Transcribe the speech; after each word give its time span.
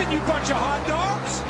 Listen, 0.00 0.14
you 0.14 0.20
bunch 0.20 0.50
of 0.50 0.56
hot 0.56 0.86
dogs! 0.88 1.42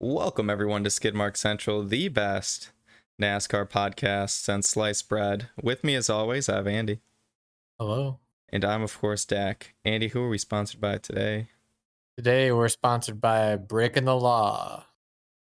Welcome 0.00 0.50
everyone 0.50 0.82
to 0.82 0.90
Skidmark 0.90 1.36
Central, 1.36 1.84
the 1.84 2.08
best 2.08 2.72
NASCAR 3.22 3.70
podcast 3.70 4.30
since 4.30 4.68
sliced 4.68 5.08
bread. 5.08 5.50
With 5.62 5.84
me 5.84 5.94
as 5.94 6.10
always, 6.10 6.48
I 6.48 6.56
have 6.56 6.66
Andy. 6.66 7.02
Hello. 7.78 8.18
And 8.48 8.64
I'm 8.64 8.82
of 8.82 8.98
course 8.98 9.24
Dak. 9.24 9.74
Andy, 9.84 10.08
who 10.08 10.22
are 10.22 10.28
we 10.28 10.38
sponsored 10.38 10.80
by 10.80 10.98
today? 10.98 11.50
Today 12.16 12.52
we're 12.52 12.68
sponsored 12.68 13.20
by 13.20 13.56
Breaking 13.56 14.04
the 14.04 14.14
Law. 14.16 14.84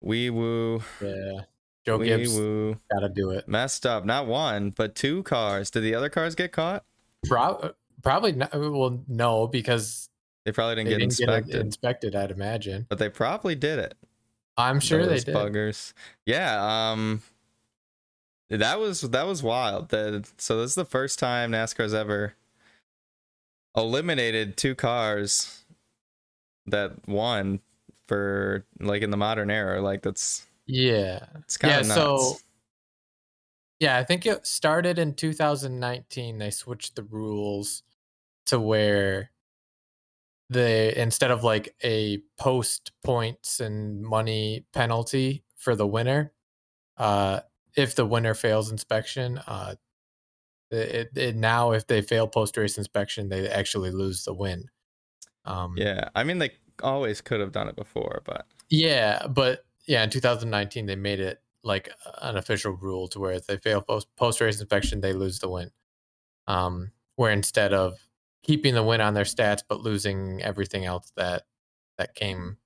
Wee 0.00 0.30
woo. 0.30 0.82
Yeah. 1.02 1.40
Joe 1.84 1.98
Wee 1.98 2.06
Gibbs 2.06 2.32
woo. 2.34 2.78
gotta 2.90 3.08
do 3.08 3.30
it. 3.30 3.46
Messed 3.46 3.84
up. 3.86 4.04
Not 4.04 4.26
one, 4.26 4.70
but 4.70 4.94
two 4.94 5.22
cars. 5.22 5.70
Did 5.70 5.82
the 5.82 5.94
other 5.94 6.08
cars 6.08 6.34
get 6.34 6.52
caught? 6.52 6.84
Pro- 7.28 7.72
probably 8.02 8.32
not. 8.32 8.52
Well, 8.54 9.02
no, 9.06 9.46
because 9.46 10.08
They 10.44 10.52
probably 10.52 10.76
didn't 10.76 10.86
they 10.86 10.90
get 10.92 10.98
didn't 11.00 11.20
inspected. 11.20 11.52
get 11.52 11.60
inspected. 11.60 12.16
I'd 12.16 12.30
imagine. 12.30 12.86
but 12.88 12.98
they 12.98 13.08
probably 13.08 13.54
did 13.54 13.78
it. 13.78 13.94
I'm 14.56 14.80
sure 14.80 15.02
they 15.04 15.14
Those 15.14 15.24
did. 15.24 15.34
buggers. 15.34 15.92
Yeah, 16.24 16.90
um 16.92 17.22
that 18.48 18.80
was 18.80 19.02
that 19.02 19.26
was 19.26 19.42
wild. 19.42 19.90
That 19.90 20.26
so 20.38 20.58
this 20.62 20.70
is 20.70 20.74
the 20.74 20.84
first 20.86 21.18
time 21.18 21.52
NASCAR's 21.52 21.92
ever 21.92 22.32
eliminated 23.76 24.56
two 24.56 24.74
cars 24.74 25.64
that 26.68 27.06
won 27.08 27.60
for 28.06 28.66
like 28.80 29.02
in 29.02 29.10
the 29.10 29.16
modern 29.16 29.50
era. 29.50 29.80
Like 29.80 30.02
that's 30.02 30.46
Yeah. 30.66 31.26
it's 31.40 31.56
kind 31.56 31.72
Yeah. 31.74 31.80
of 31.80 31.86
nuts. 31.86 31.94
So. 31.94 32.38
Yeah, 33.78 33.98
I 33.98 34.04
think 34.04 34.24
it 34.24 34.46
started 34.46 34.98
in 34.98 35.14
2019. 35.14 36.38
They 36.38 36.50
switched 36.50 36.96
the 36.96 37.02
rules 37.02 37.82
to 38.46 38.60
where 38.60 39.32
they 40.48 40.94
instead 40.96 41.30
of 41.30 41.42
like 41.42 41.74
a 41.82 42.18
post 42.38 42.92
points 43.04 43.60
and 43.60 44.02
money 44.02 44.66
penalty 44.72 45.44
for 45.56 45.74
the 45.74 45.86
winner, 45.86 46.32
uh, 46.98 47.40
if 47.76 47.94
the 47.96 48.06
winner 48.06 48.34
fails 48.34 48.70
inspection, 48.70 49.38
uh, 49.38 49.76
it, 50.70 51.10
it 51.16 51.36
now 51.36 51.72
if 51.72 51.86
they 51.86 52.02
fail 52.02 52.28
post 52.28 52.56
race 52.56 52.78
inspection, 52.78 53.28
they 53.28 53.48
actually 53.48 53.90
lose 53.90 54.24
the 54.24 54.34
win. 54.34 54.68
Um, 55.46 55.74
yeah, 55.76 56.08
I 56.14 56.24
mean 56.24 56.38
they 56.38 56.50
always 56.82 57.20
could 57.20 57.40
have 57.40 57.52
done 57.52 57.68
it 57.68 57.76
before, 57.76 58.22
but 58.24 58.46
yeah, 58.68 59.26
but 59.28 59.64
yeah, 59.86 60.02
in 60.02 60.10
2019 60.10 60.86
they 60.86 60.96
made 60.96 61.20
it 61.20 61.40
like 61.62 61.90
an 62.22 62.36
official 62.36 62.72
rule 62.72 63.08
to 63.08 63.20
where 63.20 63.32
if 63.32 63.46
they 63.46 63.56
fail 63.56 63.80
post 63.80 64.08
post 64.16 64.40
race 64.40 64.60
inspection, 64.60 65.00
they 65.00 65.12
lose 65.12 65.38
the 65.38 65.48
win. 65.48 65.70
Um, 66.48 66.92
where 67.16 67.32
instead 67.32 67.72
of 67.72 67.98
keeping 68.42 68.74
the 68.74 68.82
win 68.82 69.00
on 69.00 69.14
their 69.14 69.24
stats 69.24 69.62
but 69.68 69.80
losing 69.80 70.40
everything 70.42 70.84
else 70.84 71.10
that 71.16 71.42
that 71.98 72.14
came 72.14 72.58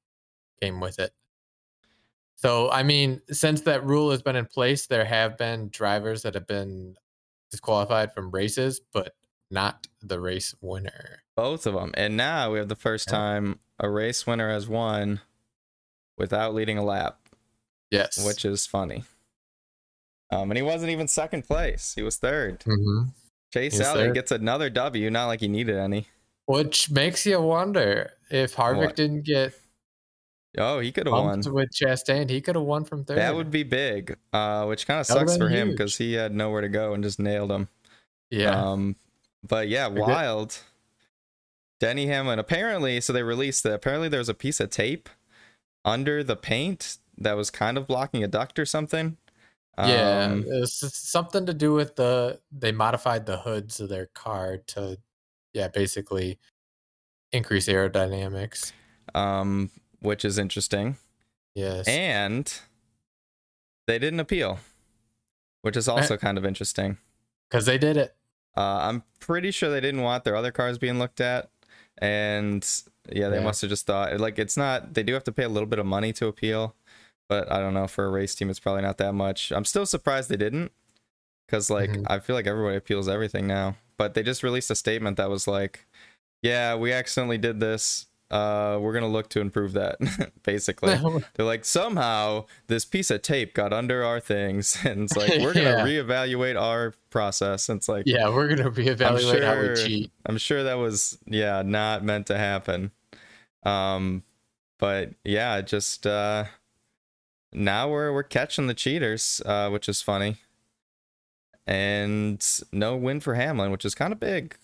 came 0.60 0.80
with 0.80 0.98
it. 0.98 1.12
So 2.36 2.70
I 2.70 2.82
mean, 2.82 3.20
since 3.30 3.62
that 3.62 3.84
rule 3.84 4.10
has 4.10 4.22
been 4.22 4.36
in 4.36 4.46
place, 4.46 4.86
there 4.86 5.04
have 5.04 5.36
been 5.36 5.68
drivers 5.70 6.22
that 6.22 6.34
have 6.34 6.46
been 6.46 6.96
disqualified 7.50 8.12
from 8.12 8.30
races, 8.30 8.80
but 8.92 9.14
not 9.50 9.86
the 10.02 10.20
race 10.20 10.54
winner. 10.60 11.22
both 11.36 11.66
of 11.66 11.72
them. 11.74 11.90
And 11.94 12.16
now 12.18 12.52
we 12.52 12.58
have 12.58 12.68
the 12.68 12.76
first 12.76 13.08
Yeah. 13.08 13.16
time 13.16 13.60
a 13.78 13.88
race 13.88 14.26
winner 14.26 14.50
has 14.50 14.68
won 14.68 15.20
without 16.18 16.54
leading 16.54 16.76
a 16.76 16.84
lap. 16.84 17.18
Yes. 17.90 18.24
which 18.24 18.44
is 18.44 18.66
funny. 18.66 19.04
Um, 20.30 20.50
and 20.50 20.56
he 20.58 20.62
wasn't 20.62 20.90
even 20.92 21.08
second 21.08 21.42
place; 21.46 21.94
he 21.94 22.02
was 22.02 22.16
third. 22.18 22.62
hmm 22.64 23.04
Chase 23.52 23.78
He 23.78 23.82
Elliott 23.84 24.08
third. 24.08 24.14
gets 24.14 24.30
another 24.30 24.70
W, 24.70 25.10
not 25.10 25.26
like 25.26 25.40
he 25.40 25.48
needed 25.48 25.76
any. 25.76 26.06
Which 26.46 26.88
makes 26.90 27.26
you 27.26 27.40
wonder 27.40 28.12
if 28.30 28.54
Harvick 28.54 28.76
What? 28.76 28.96
didn't 28.96 29.22
get 29.24 29.54
Oh, 30.58 30.78
he 30.80 30.92
could 30.92 31.06
have 31.06 31.12
won. 31.14 31.40
bumped 31.40 31.48
with 31.50 31.70
Chastain, 31.72 32.28
he 32.28 32.40
could 32.40 32.54
have 32.56 32.64
won 32.64 32.84
from 32.84 33.04
third. 33.04 33.18
That 33.18 33.34
would 33.34 33.50
be 33.50 33.62
big, 33.62 34.16
uh, 34.32 34.66
which 34.66 34.86
kind 34.86 35.00
of 35.00 35.06
sucks 35.06 35.36
for 35.36 35.48
been 35.48 35.56
him 35.56 35.70
because 35.70 35.96
he 35.96 36.12
had 36.14 36.32
nowhere 36.34 36.60
to 36.60 36.68
go 36.68 36.92
and 36.92 37.02
just 37.02 37.18
nailed 37.18 37.50
him. 37.50 37.68
yeah. 38.30 38.50
Um, 38.70 38.96
but 39.42 39.68
yeah, 39.68 39.88
Forget- 39.88 40.06
wild. 40.06 40.58
Denny 41.80 42.06
Hamlin. 42.06 42.38
Apparently, 42.38 43.00
so 43.00 43.12
they 43.12 43.22
released 43.22 43.62
that. 43.62 43.72
Apparently, 43.72 44.08
there 44.08 44.18
was 44.20 44.28
a 44.28 44.34
piece 44.34 44.60
of 44.60 44.68
tape 44.70 45.08
under 45.84 46.22
the 46.22 46.36
paint 46.36 46.98
that 47.16 47.32
was 47.34 47.50
kind 47.50 47.78
of 47.78 47.86
blocking 47.86 48.22
a 48.22 48.28
duct 48.28 48.58
or 48.58 48.66
something. 48.66 49.16
yeah, 49.78 50.24
Um, 50.30 50.44
it's 50.46 50.74
something 51.08 51.46
to 51.46 51.54
do 51.54 51.72
with 51.72 51.96
the 51.96 52.38
they 52.52 52.70
modified 52.70 53.24
the 53.24 53.38
hoods 53.38 53.80
of 53.80 53.88
their 53.88 54.06
car 54.14 54.58
to 54.68 54.98
yeah, 55.54 55.68
basically 55.68 56.38
increase 57.32 57.66
aerodynamics. 57.66 58.72
um, 59.14 59.70
which 60.00 60.22
is 60.24 60.36
interesting. 60.38 60.96
Yes. 61.54 61.88
and 61.88 62.52
they 63.86 63.98
didn't 63.98 64.20
appeal, 64.20 64.60
which 65.62 65.76
is 65.76 65.88
also 65.88 66.16
kind 66.18 66.36
of 66.38 66.44
interesting. 66.44 66.98
Cuz 67.50 67.64
they 67.64 67.78
did 67.78 67.96
it. 67.96 68.14
Uh, 68.56 68.78
I'm 68.82 69.04
pretty 69.20 69.50
sure 69.50 69.70
they 69.70 69.80
didn't 69.80 70.02
want 70.02 70.24
their 70.24 70.36
other 70.36 70.50
cars 70.52 70.78
being 70.78 70.98
looked 70.98 71.20
at, 71.20 71.50
and 71.98 72.66
yeah, 73.10 73.28
they 73.28 73.36
Yeah. 73.38 73.44
must 73.44 73.60
have 73.62 73.70
just 73.70 73.86
thought 73.86 74.18
like 74.20 74.38
it's 74.38 74.56
not. 74.56 74.94
They 74.94 75.02
do 75.02 75.14
have 75.14 75.24
to 75.24 75.32
pay 75.32 75.44
a 75.44 75.48
little 75.48 75.68
bit 75.68 75.78
of 75.78 75.86
money 75.86 76.12
to 76.14 76.26
appeal, 76.26 76.74
but 77.28 77.50
I 77.50 77.58
don't 77.60 77.74
know 77.74 77.86
for 77.86 78.04
a 78.06 78.10
race 78.10 78.34
team, 78.34 78.50
it's 78.50 78.60
probably 78.60 78.82
not 78.82 78.98
that 78.98 79.12
much. 79.14 79.52
I'm 79.52 79.64
still 79.64 79.86
surprised 79.86 80.28
they 80.28 80.36
didn't, 80.36 80.72
because 81.46 81.70
like 81.70 81.90
Mhm. 81.90 82.06
I 82.08 82.18
feel 82.18 82.34
like 82.36 82.46
everybody 82.46 82.76
appeals 82.76 83.08
everything 83.08 83.46
now. 83.46 83.76
But 83.96 84.14
they 84.14 84.22
just 84.22 84.42
released 84.42 84.70
a 84.70 84.74
statement 84.74 85.16
that 85.18 85.28
was 85.30 85.46
like, 85.46 85.86
"Yeah, 86.42 86.74
we 86.74 86.92
accidentally 86.92 87.38
did 87.38 87.60
this. 87.60 88.06
Uh, 88.30 88.78
we're 88.80 88.92
gonna 88.92 89.08
look 89.08 89.28
to 89.30 89.40
improve 89.40 89.72
that." 89.72 89.98
Basically, 90.44 90.96
they're 91.34 91.46
like 91.46 91.64
somehow 91.64 92.46
this 92.68 92.84
piece 92.84 93.10
of 93.10 93.22
tape 93.22 93.54
got 93.54 93.72
under 93.72 94.04
our 94.04 94.20
things 94.20 94.78
and 94.84 95.02
it's 95.04 95.16
like 95.16 95.40
we're 95.40 95.54
gonna 95.54 95.70
Yeah. 95.70 95.84
reevaluate 95.84 96.60
our 96.60 96.94
process 97.10 97.68
and 97.68 97.78
it's 97.78 97.88
like 97.88 98.04
yeah, 98.06 98.28
we're 98.28 98.46
going 98.54 98.58
to 98.62 98.70
reevaluate 98.70 99.42
how 99.44 99.60
we 99.60 99.74
cheat. 99.74 100.12
i'm 100.26 100.38
sure 100.38 100.62
that 100.62 100.74
was 100.74 101.18
yeah 101.26 101.62
not 101.66 102.04
meant 102.04 102.26
to 102.28 102.38
happen 102.38 102.92
um 103.64 104.22
but 104.78 105.10
yeah 105.24 105.60
just 105.60 106.06
uh 106.06 106.44
now 107.52 107.88
we're 107.90 108.12
we're 108.12 108.22
catching 108.22 108.68
the 108.68 108.74
cheaters 108.74 109.42
uh 109.44 109.68
which 109.70 109.88
is 109.88 110.00
funny 110.02 110.36
and 111.66 112.46
no 112.72 112.96
win 112.96 113.18
for 113.20 113.34
hamlin 113.34 113.70
which 113.70 113.84
is 113.84 113.94
kind 113.94 114.12
of 114.12 114.20
big 114.20 114.56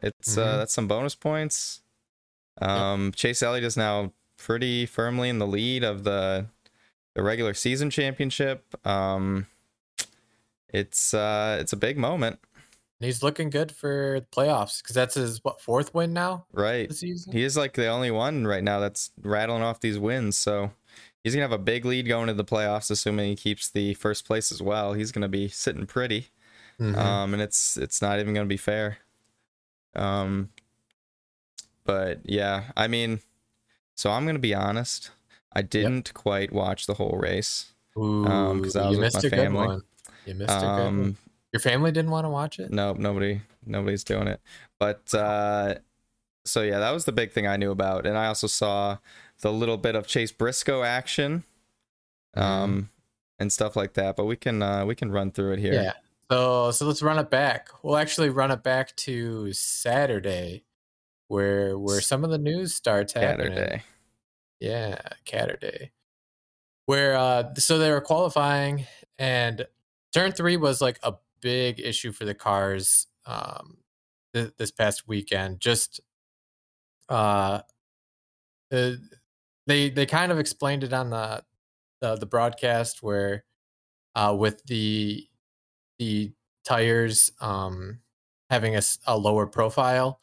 it's 0.00 0.36
uh 0.36 0.42
Mhm. 0.42 0.58
that's 0.58 0.74
some 0.74 0.86
bonus 0.88 1.14
points 1.14 1.80
um 2.62 3.12
chase 3.12 3.42
elliott 3.42 3.64
is 3.64 3.76
now 3.76 4.12
pretty 4.36 4.86
firmly 4.86 5.28
in 5.28 5.38
the 5.38 5.46
lead 5.46 5.82
of 5.84 6.04
the 6.04 6.46
the 7.14 7.22
regular 7.22 7.54
season 7.54 7.90
championship. 7.90 8.64
Um 8.86 9.46
it's 10.68 11.14
uh 11.14 11.58
it's 11.60 11.72
a 11.72 11.76
big 11.76 11.96
moment. 11.96 12.38
And 13.00 13.06
he's 13.06 13.22
looking 13.22 13.50
good 13.50 13.72
for 13.72 14.20
the 14.20 14.26
playoffs 14.26 14.82
cuz 14.82 14.94
that's 14.94 15.14
his 15.14 15.42
what 15.44 15.60
fourth 15.60 15.94
win 15.94 16.12
now? 16.12 16.46
Right. 16.52 16.88
This 16.88 17.00
season. 17.00 17.32
he 17.32 17.42
is 17.42 17.56
like 17.56 17.74
the 17.74 17.86
only 17.86 18.10
one 18.10 18.46
right 18.46 18.62
now 18.64 18.80
that's 18.80 19.10
rattling 19.22 19.62
off 19.62 19.80
these 19.80 19.98
wins 19.98 20.36
so 20.36 20.72
he's 21.22 21.34
gonna 21.34 21.42
have 21.44 21.52
a 21.52 21.58
big 21.58 21.84
lead 21.84 22.06
going 22.08 22.26
to 22.28 22.34
the 22.34 22.44
playoffs 22.44 22.90
assuming 22.90 23.30
he 23.30 23.36
keeps 23.36 23.70
the 23.70 23.94
first 23.94 24.26
place 24.26 24.50
as 24.52 24.60
well. 24.62 24.92
He's 24.94 25.12
gonna 25.12 25.28
be 25.28 25.48
sitting 25.48 25.86
pretty. 25.86 26.28
Mhm. 26.80 26.96
um 26.96 27.32
and 27.34 27.42
it's 27.42 27.76
it's 27.76 28.02
not 28.02 28.18
even 28.18 28.34
gonna 28.34 28.46
be 28.46 28.56
fair. 28.56 28.98
Um 29.94 30.50
but 31.84 32.20
yeah 32.24 32.64
i 32.76 32.86
mean 32.86 33.20
so 33.94 34.10
i'm 34.10 34.26
gonna 34.26 34.38
be 34.38 34.54
honest 34.54 35.10
i 35.52 35.62
didn't 35.62 36.12
quite 36.14 36.52
watch 36.52 36.86
the 36.86 36.94
whole 36.94 37.16
race 37.18 37.74
Ooh, 37.96 38.24
um, 38.26 38.58
I 38.58 38.60
was 38.60 38.74
you 38.74 38.98
with 38.98 39.14
my 39.14 39.20
family. 39.30 39.80
You 40.26 40.34
missed 40.34 40.50
a 40.50 40.60
good 40.60 40.66
one. 40.66 40.86
um 40.86 41.16
Your 41.52 41.60
family 41.60 41.92
didn't 41.92 42.10
want 42.10 42.24
to 42.24 42.28
watch 42.30 42.58
it? 42.58 42.70
Nope, 42.72 42.98
nobody 42.98 43.40
nobody's 43.64 44.04
doing 44.04 44.26
it. 44.26 44.40
But 44.78 45.14
uh 45.14 45.76
so 46.44 46.62
yeah, 46.62 46.78
that 46.80 46.90
was 46.90 47.04
the 47.04 47.12
big 47.12 47.32
thing 47.32 47.46
I 47.46 47.56
knew 47.56 47.70
about. 47.70 48.06
And 48.06 48.18
I 48.18 48.26
also 48.26 48.46
saw 48.46 48.98
the 49.40 49.52
little 49.52 49.78
bit 49.78 49.94
of 49.94 50.06
Chase 50.06 50.32
Briscoe 50.32 50.82
action. 50.82 51.44
Um 52.34 52.90
and 53.38 53.52
stuff 53.52 53.76
like 53.76 53.94
that. 53.94 54.16
But 54.16 54.24
we 54.24 54.36
can 54.36 54.62
uh 54.62 54.84
we 54.86 54.94
can 54.94 55.12
run 55.12 55.30
through 55.30 55.52
it 55.52 55.58
here. 55.60 55.74
Yeah. 55.74 55.92
So 56.30 56.72
so 56.72 56.86
let's 56.86 57.02
run 57.02 57.18
it 57.18 57.30
back. 57.30 57.68
We'll 57.82 57.96
actually 57.96 58.30
run 58.30 58.50
it 58.50 58.62
back 58.64 58.96
to 58.96 59.52
Saturday, 59.52 60.64
where 61.28 61.78
where 61.78 62.00
some 62.00 62.24
of 62.24 62.30
the 62.30 62.38
news 62.38 62.74
starts 62.74 63.12
happening. 63.12 63.52
Yeah, 64.60 65.00
Saturday. 65.26 65.92
Where 66.86 67.16
uh 67.16 67.54
so 67.54 67.78
they 67.78 67.90
were 67.90 68.00
qualifying 68.00 68.86
and 69.18 69.66
turn 70.12 70.32
three 70.32 70.56
was 70.56 70.80
like 70.80 70.98
a 71.02 71.14
big 71.40 71.80
issue 71.80 72.12
for 72.12 72.24
the 72.24 72.34
cars 72.34 73.06
um 73.26 73.78
th- 74.34 74.52
this 74.58 74.70
past 74.70 75.08
weekend. 75.08 75.60
Just 75.60 76.00
uh, 77.08 77.60
uh 78.72 78.92
they 79.66 79.90
they 79.90 80.06
kind 80.06 80.30
of 80.30 80.38
explained 80.38 80.84
it 80.84 80.92
on 80.92 81.10
the 81.10 81.42
the, 82.00 82.16
the 82.16 82.26
broadcast 82.26 83.02
where 83.02 83.44
uh, 84.14 84.34
with 84.38 84.62
the 84.64 85.26
the 85.98 86.32
tires 86.64 87.32
um, 87.40 88.00
having 88.50 88.76
a, 88.76 88.82
a 89.06 89.16
lower 89.16 89.46
profile 89.46 90.20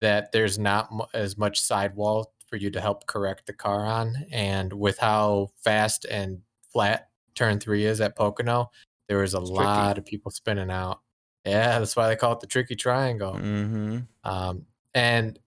that 0.00 0.32
there's 0.32 0.58
not 0.58 0.88
m- 0.92 1.00
as 1.14 1.36
much 1.38 1.60
sidewall 1.60 2.32
for 2.46 2.56
you 2.56 2.70
to 2.70 2.80
help 2.80 3.06
correct 3.06 3.46
the 3.46 3.52
car 3.52 3.84
on 3.84 4.14
and 4.32 4.72
with 4.72 4.98
how 4.98 5.50
fast 5.62 6.04
and 6.06 6.40
flat 6.72 7.08
turn 7.34 7.58
3 7.60 7.84
is 7.84 8.00
at 8.00 8.16
Pocono 8.16 8.70
there 9.08 9.18
was 9.18 9.34
a 9.34 9.38
It's 9.40 9.50
lot 9.50 9.86
tricky. 9.94 9.98
of 10.00 10.04
people 10.06 10.30
spinning 10.30 10.70
out 10.70 11.00
yeah 11.44 11.78
that's 11.78 11.94
why 11.96 12.08
they 12.08 12.16
call 12.16 12.32
it 12.32 12.40
the 12.40 12.46
tricky 12.46 12.74
triangle 12.76 13.34
Mm-hmm. 13.34 13.98
um, 14.24 14.64
and 14.94 15.38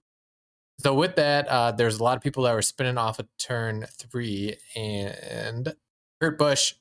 so 0.80 0.94
with 0.94 1.14
that, 1.16 1.46
uh, 1.46 1.70
there's 1.70 2.00
a 2.00 2.02
lot 2.02 2.16
of 2.16 2.22
people 2.24 2.42
that 2.44 2.54
were 2.54 2.62
spinning 2.62 2.98
off 2.98 3.20
of 3.20 3.28
turn 3.38 3.86
three, 3.98 4.56
and 4.74 5.72
Kurt 6.20 6.36
Busch 6.38 6.74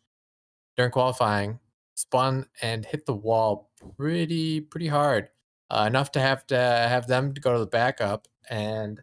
during 0.75 0.91
qualifying 0.91 1.59
spun 1.93 2.47
and 2.63 2.83
hit 2.83 3.05
the 3.05 3.13
wall 3.13 3.69
pretty 3.97 4.59
pretty 4.61 4.87
hard, 4.87 5.29
uh, 5.71 5.85
enough 5.87 6.11
to 6.13 6.21
have 6.21 6.45
to 6.47 6.57
have 6.57 7.07
them 7.07 7.33
to 7.33 7.41
go 7.41 7.53
to 7.53 7.59
the 7.59 7.65
backup. 7.67 8.27
And 8.49 9.01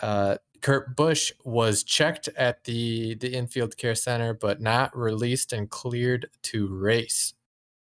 uh, 0.00 0.36
Kurt 0.60 0.96
Busch 0.96 1.32
was 1.44 1.82
checked 1.84 2.28
at 2.36 2.64
the 2.64 3.14
the 3.16 3.34
infield 3.34 3.76
care 3.76 3.96
center, 3.96 4.34
but 4.34 4.60
not 4.60 4.96
released 4.96 5.52
and 5.52 5.70
cleared 5.70 6.28
to 6.44 6.68
race. 6.68 7.34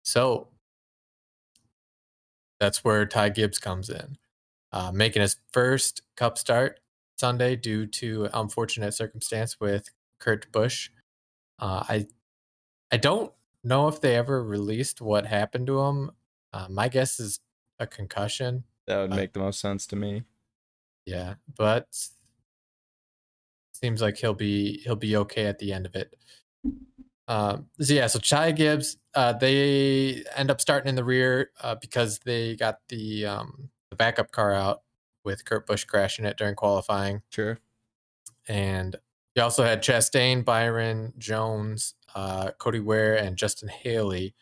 So 0.04 0.48
that's 2.60 2.84
where 2.84 3.06
Ty 3.06 3.30
Gibbs 3.30 3.58
comes 3.58 3.90
in 3.90 4.18
uh, 4.72 4.92
making 4.92 5.22
his 5.22 5.38
first 5.52 6.02
cup 6.16 6.38
start 6.38 6.80
Sunday 7.18 7.56
due 7.56 7.86
to 7.86 8.28
unfortunate 8.34 8.92
circumstance 8.94 9.58
with 9.60 9.88
Kurt 10.20 10.50
Busch. 10.52 10.90
Uh, 11.58 11.84
I 11.88 12.06
I 12.92 12.98
don't 12.98 13.32
know 13.64 13.88
if 13.88 14.00
they 14.00 14.16
ever 14.16 14.44
released 14.44 15.00
what 15.00 15.26
happened 15.26 15.66
to 15.68 15.80
him. 15.82 16.12
Uh, 16.56 16.66
my 16.70 16.88
guess 16.88 17.20
is 17.20 17.40
a 17.78 17.86
concussion. 17.86 18.64
That 18.86 18.96
would 19.02 19.12
Uh, 19.12 19.16
make 19.16 19.32
the 19.34 19.40
most 19.40 19.60
sense 19.60 19.86
to 19.88 19.96
me. 19.96 20.24
Yeah, 21.04 21.34
but 21.56 21.88
seems 23.72 24.00
like 24.00 24.16
he'll 24.16 24.34
be 24.34 24.78
he'll 24.78 24.96
be 24.96 25.16
okay 25.16 25.46
at 25.46 25.58
the 25.58 25.72
end 25.72 25.84
of 25.86 25.94
it. 25.94 26.14
Um, 27.28 27.68
so 27.80 27.92
yeah, 27.92 28.06
so 28.06 28.18
Ty 28.18 28.52
Gibbs, 28.52 28.96
uh, 29.14 29.32
they 29.34 30.24
end 30.36 30.50
up 30.50 30.60
starting 30.60 30.88
in 30.88 30.94
the 30.94 31.04
rear 31.04 31.50
uh, 31.60 31.74
because 31.74 32.20
they 32.20 32.56
got 32.56 32.80
the 32.88 33.26
um, 33.26 33.70
the 33.90 33.96
backup 33.96 34.30
car 34.30 34.52
out 34.54 34.82
with 35.24 35.44
Kurt 35.44 35.66
Busch 35.66 35.84
crashing 35.84 36.24
it 36.24 36.36
during 36.38 36.54
qualifying, 36.54 37.22
Sure. 37.30 37.58
and 38.48 38.96
you 39.34 39.42
also 39.42 39.64
had 39.64 39.82
Chastain, 39.82 40.44
Byron 40.44 41.12
Jones, 41.18 41.94
uh, 42.14 42.52
Cody 42.58 42.80
Ware, 42.80 43.16
and 43.16 43.36
Justin 43.36 43.68
Haley 43.68 44.34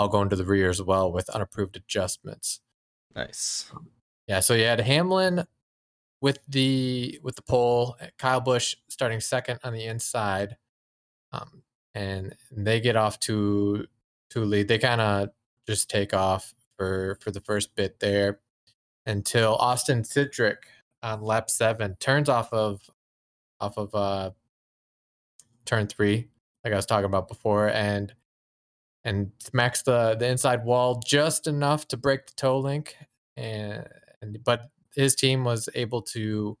all 0.00 0.08
going 0.08 0.30
to 0.30 0.36
the 0.36 0.46
rear 0.46 0.70
as 0.70 0.80
well 0.80 1.12
with 1.12 1.28
unapproved 1.28 1.76
adjustments. 1.76 2.60
Nice. 3.14 3.70
Yeah, 4.26 4.40
so 4.40 4.54
you 4.54 4.64
had 4.64 4.80
Hamlin 4.80 5.44
with 6.22 6.38
the 6.48 7.20
with 7.22 7.36
the 7.36 7.42
pole, 7.42 7.96
Kyle 8.18 8.40
Busch 8.40 8.76
starting 8.88 9.20
second 9.20 9.60
on 9.62 9.74
the 9.74 9.84
inside, 9.84 10.56
um, 11.32 11.62
and 11.94 12.34
they 12.50 12.80
get 12.80 12.96
off 12.96 13.20
to 13.20 13.86
to 14.30 14.40
lead. 14.40 14.68
They 14.68 14.78
kind 14.78 15.02
of 15.02 15.28
just 15.66 15.90
take 15.90 16.14
off 16.14 16.54
for 16.78 17.18
for 17.20 17.30
the 17.30 17.40
first 17.42 17.76
bit 17.76 18.00
there 18.00 18.40
until 19.04 19.56
Austin 19.56 20.02
Cindric 20.02 20.56
on 21.02 21.20
lap 21.20 21.50
seven 21.50 21.96
turns 22.00 22.30
off 22.30 22.50
of 22.54 22.80
off 23.60 23.76
of 23.76 23.94
uh 23.94 24.30
turn 25.66 25.88
three, 25.88 26.28
like 26.64 26.72
I 26.72 26.76
was 26.76 26.86
talking 26.86 27.04
about 27.04 27.28
before, 27.28 27.68
and 27.68 28.14
and 29.04 29.30
smacks 29.38 29.82
the 29.82 30.16
the 30.18 30.28
inside 30.28 30.64
wall 30.64 31.00
just 31.04 31.46
enough 31.46 31.88
to 31.88 31.96
break 31.96 32.26
the 32.26 32.32
toe 32.36 32.58
link, 32.58 32.96
and, 33.36 33.86
and 34.22 34.42
but 34.44 34.70
his 34.94 35.14
team 35.14 35.44
was 35.44 35.68
able 35.74 36.02
to 36.02 36.56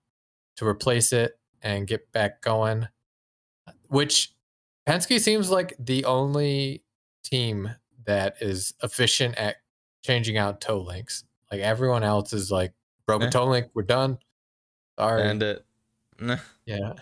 to 0.56 0.66
replace 0.66 1.12
it 1.12 1.38
and 1.62 1.86
get 1.86 2.10
back 2.12 2.40
going, 2.42 2.88
which 3.88 4.32
Penske 4.86 5.20
seems 5.20 5.50
like 5.50 5.74
the 5.78 6.04
only 6.04 6.82
team 7.22 7.70
that 8.06 8.36
is 8.40 8.74
efficient 8.82 9.36
at 9.36 9.56
changing 10.02 10.38
out 10.38 10.60
toe 10.60 10.80
links. 10.80 11.24
Like 11.52 11.60
everyone 11.60 12.02
else 12.02 12.32
is 12.32 12.50
like 12.50 12.72
broken 13.06 13.28
Eh. 13.28 13.30
toe 13.30 13.46
link, 13.46 13.68
we're 13.74 13.82
done. 13.82 14.18
Sorry. 14.98 15.22
And 15.22 15.42
it. 15.42 15.64
Nah. 16.18 16.38
Yeah. 16.66 16.94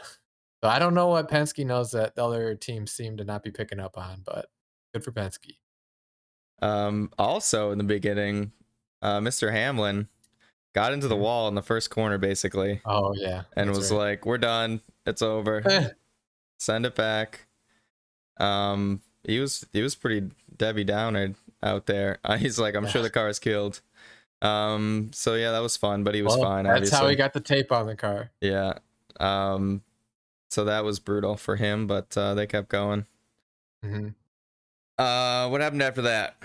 So 0.63 0.69
I 0.69 0.79
don't 0.79 0.95
know 0.95 1.07
what 1.09 1.31
Penske 1.31 1.65
knows 1.65 1.93
that 1.93 2.17
the 2.17 2.25
other 2.25 2.55
teams 2.57 2.91
seem 2.93 3.17
to 3.19 3.25
not 3.25 3.43
be 3.45 3.51
picking 3.51 3.79
up 3.81 3.97
on, 3.97 4.23
but 4.25 4.47
good 4.93 5.05
for 5.05 5.13
Penske. 5.13 5.57
Um, 6.61 7.11
also 7.19 7.71
in 7.71 7.79
the 7.79 7.85
beginning, 7.85 8.53
uh, 9.03 9.21
Mr. 9.21 9.53
Hamlin 9.53 10.09
got 10.75 10.93
into 10.93 11.09
the 11.09 11.15
Mhm. 11.17 11.21
wall 11.21 11.49
in 11.49 11.55
the 11.55 11.63
first 11.63 11.91
corner 11.91 12.19
basically, 12.19 12.81
Oh 12.85 13.15
yeah. 13.15 13.45
and 13.57 13.71
was 13.71 13.91
right. 13.91 13.99
like, 13.99 14.27
"We're 14.27 14.39
done. 14.39 14.81
It's 15.07 15.23
over. 15.23 15.63
Send 16.59 16.85
it 16.87 16.95
back." 16.95 17.47
Um, 18.39 19.03
he 19.25 19.39
was 19.41 19.67
he 19.73 19.83
was 19.83 19.95
pretty 19.95 20.31
Debbie 20.57 20.85
Downer 20.85 21.35
out 21.63 21.87
there. 21.87 22.19
Uh, 22.25 22.37
he's 22.39 22.59
like, 22.59 22.75
"I'm 22.75 22.87
sure 22.89 23.03
the 23.03 23.11
car 23.19 23.29
is 23.29 23.39
killed." 23.39 23.81
Um, 24.43 25.11
so 25.13 25.35
yeah, 25.35 25.51
that 25.53 25.63
was 25.63 25.77
fun, 25.77 26.05
but 26.05 26.15
he 26.15 26.23
was 26.23 26.37
well, 26.37 26.43
fine. 26.45 26.65
That's 26.65 26.77
obviously. 26.77 26.99
how 26.99 27.09
he 27.09 27.17
got 27.17 27.33
the 27.33 27.41
tape 27.41 27.73
on 27.73 27.87
the 27.87 27.97
car. 27.97 28.31
Yeah. 28.41 28.75
Um, 29.19 29.83
so 30.51 30.65
that 30.65 30.85
was 30.85 31.01
brutal 31.01 31.37
for 31.37 31.57
him, 31.57 31.87
but 31.89 32.17
uh, 32.17 32.35
they 32.35 32.47
kept 32.47 32.69
going. 32.69 33.07
hmm 33.83 34.09
Uh, 34.99 35.49
what 35.49 35.61
happened 35.61 35.83
after 35.83 36.03
that? 36.03 36.37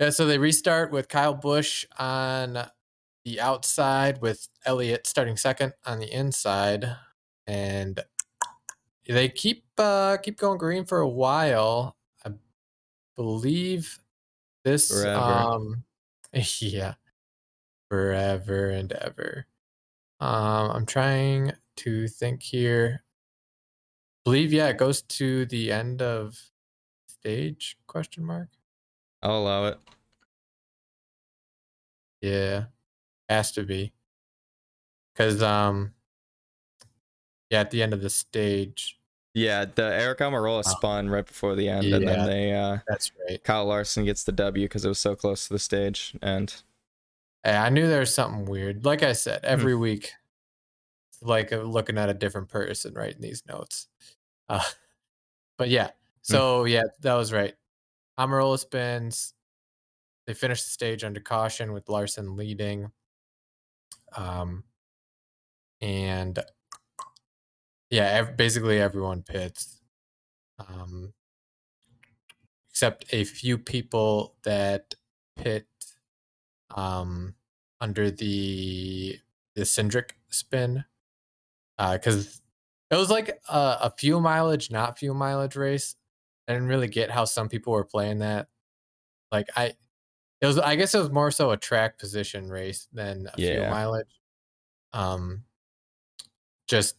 Yeah, 0.00 0.10
so 0.10 0.26
they 0.26 0.38
restart 0.38 0.90
with 0.90 1.08
Kyle 1.08 1.34
Busch 1.34 1.86
on 1.98 2.66
the 3.24 3.40
outside 3.40 4.20
with 4.20 4.48
Elliott 4.66 5.06
starting 5.06 5.36
second 5.36 5.72
on 5.86 5.98
the 5.98 6.12
inside. 6.12 6.96
And 7.46 8.02
they 9.06 9.28
keep 9.28 9.64
uh 9.78 10.16
keep 10.22 10.38
going 10.38 10.58
green 10.58 10.84
for 10.84 11.00
a 11.00 11.08
while. 11.08 11.96
I 12.24 12.30
believe 13.16 13.98
this 14.64 14.90
Forever. 14.90 15.20
um 15.20 15.84
yeah. 16.60 16.94
Forever 17.90 18.70
and 18.70 18.92
ever. 18.92 19.46
Um 20.20 20.70
I'm 20.72 20.86
trying 20.86 21.52
to 21.78 22.08
think 22.08 22.42
here. 22.42 23.04
believe 24.24 24.52
yeah, 24.52 24.68
it 24.68 24.78
goes 24.78 25.02
to 25.02 25.46
the 25.46 25.70
end 25.72 26.02
of 26.02 26.38
stage 27.34 27.78
question 27.86 28.22
mark. 28.22 28.48
I'll 29.22 29.38
allow 29.38 29.64
it. 29.66 29.78
Yeah, 32.20 32.64
has 33.30 33.50
to 33.52 33.62
be. 33.62 33.92
Cause 35.16 35.42
um, 35.42 35.94
yeah, 37.48 37.60
at 37.60 37.70
the 37.70 37.82
end 37.82 37.94
of 37.94 38.02
the 38.02 38.10
stage, 38.10 38.98
Yeah, 39.32 39.64
the 39.64 39.82
Aric 39.82 40.18
Almirola 40.18 40.58
Oh. 40.58 40.62
spun 40.62 41.08
right 41.08 41.24
before 41.24 41.54
the 41.54 41.68
end, 41.68 41.86
and 41.94 42.06
then 42.06 42.26
they 42.26 42.52
uh, 42.52 42.78
that's 42.86 43.10
right. 43.26 43.42
Kyle 43.42 43.64
Larson 43.64 44.04
gets 44.04 44.24
the 44.24 44.32
W 44.32 44.66
because 44.66 44.84
it 44.84 44.88
was 44.88 44.98
so 44.98 45.16
close 45.16 45.46
to 45.48 45.54
the 45.54 45.58
stage. 45.58 46.14
And 46.20 46.54
Hey, 47.42 47.56
I 47.56 47.68
knew 47.70 47.86
there 47.88 48.00
was 48.00 48.14
something 48.14 48.44
weird. 48.44 48.84
Like 48.84 49.02
I 49.02 49.12
said, 49.12 49.40
Hmm. 49.40 49.46
every 49.50 49.74
week, 49.76 50.12
like 51.22 51.52
uh, 51.54 51.62
looking 51.62 51.96
at 51.96 52.10
a 52.10 52.14
different 52.14 52.48
person 52.50 52.92
writing 52.92 53.20
these 53.22 53.42
notes. 53.46 53.86
Uh, 54.48 54.62
but 55.58 55.70
yeah. 55.70 55.90
So 56.24 56.64
yeah, 56.64 56.82
that 57.00 57.14
was 57.14 57.32
right. 57.32 57.54
Almirola 58.18 58.58
spins. 58.58 59.34
They 60.26 60.34
finish 60.34 60.62
the 60.62 60.70
stage 60.70 61.04
under 61.04 61.20
caution 61.20 61.72
with 61.72 61.88
Larson 61.88 62.34
leading. 62.34 62.90
Um, 64.16 64.64
and 65.82 66.38
yeah, 67.90 68.04
ev- 68.06 68.36
basically 68.36 68.80
everyone 68.80 69.22
pits, 69.22 69.80
um, 70.58 71.12
except 72.70 73.04
a 73.12 73.24
few 73.24 73.58
people 73.58 74.34
that 74.44 74.94
pit 75.36 75.66
um, 76.74 77.34
under 77.80 78.10
the 78.10 79.18
the 79.56 79.62
Cindric 79.62 80.12
spin, 80.30 80.84
because 81.76 82.40
it 82.90 82.96
was 82.96 83.10
like 83.10 83.40
a, 83.48 83.78
a 83.82 83.94
few 83.98 84.20
mileage, 84.20 84.70
not 84.70 84.98
few 84.98 85.12
mileage 85.12 85.56
race. 85.56 85.96
I 86.48 86.52
didn't 86.52 86.68
really 86.68 86.88
get 86.88 87.10
how 87.10 87.24
some 87.24 87.48
people 87.48 87.72
were 87.72 87.84
playing 87.84 88.18
that. 88.20 88.48
Like 89.32 89.48
I, 89.56 89.74
it 90.40 90.46
was 90.46 90.58
I 90.58 90.76
guess 90.76 90.94
it 90.94 90.98
was 90.98 91.10
more 91.10 91.30
so 91.30 91.50
a 91.52 91.56
track 91.56 91.98
position 91.98 92.48
race 92.48 92.88
than 92.92 93.28
a 93.34 93.40
Yeah. 93.40 93.70
mileage. 93.70 94.20
Um, 94.92 95.44
just, 96.68 96.96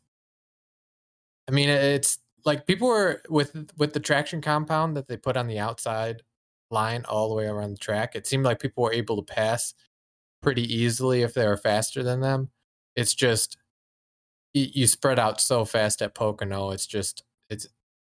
I 1.47 1.51
mean, 1.51 1.69
it's 1.69 2.19
like 2.43 2.65
people 2.67 2.87
were 2.87 3.21
with 3.29 3.71
with 3.77 3.93
the 3.93 3.99
traction 3.99 4.41
compound 4.41 4.95
that 4.97 5.07
they 5.07 5.17
put 5.17 5.37
on 5.37 5.47
the 5.47 5.59
outside 5.59 6.23
line 6.71 7.05
all 7.07 7.29
the 7.29 7.35
way 7.35 7.45
around 7.45 7.71
the 7.71 7.77
track. 7.77 8.15
It 8.15 8.27
seemed 8.27 8.45
like 8.45 8.59
people 8.59 8.83
were 8.83 8.93
able 8.93 9.15
to 9.23 9.33
pass 9.33 9.73
pretty 10.41 10.63
easily 10.73 11.21
if 11.23 11.33
they 11.33 11.47
were 11.47 11.57
faster 11.57 12.03
than 12.03 12.21
them. 12.21 12.51
It's 12.95 13.13
just 13.13 13.57
you, 14.53 14.67
you 14.73 14.87
spread 14.87 15.19
out 15.19 15.41
so 15.41 15.65
fast 15.65 16.01
at 16.01 16.15
Pocono. 16.15 16.71
It's 16.71 16.87
just 16.87 17.23
it's 17.49 17.67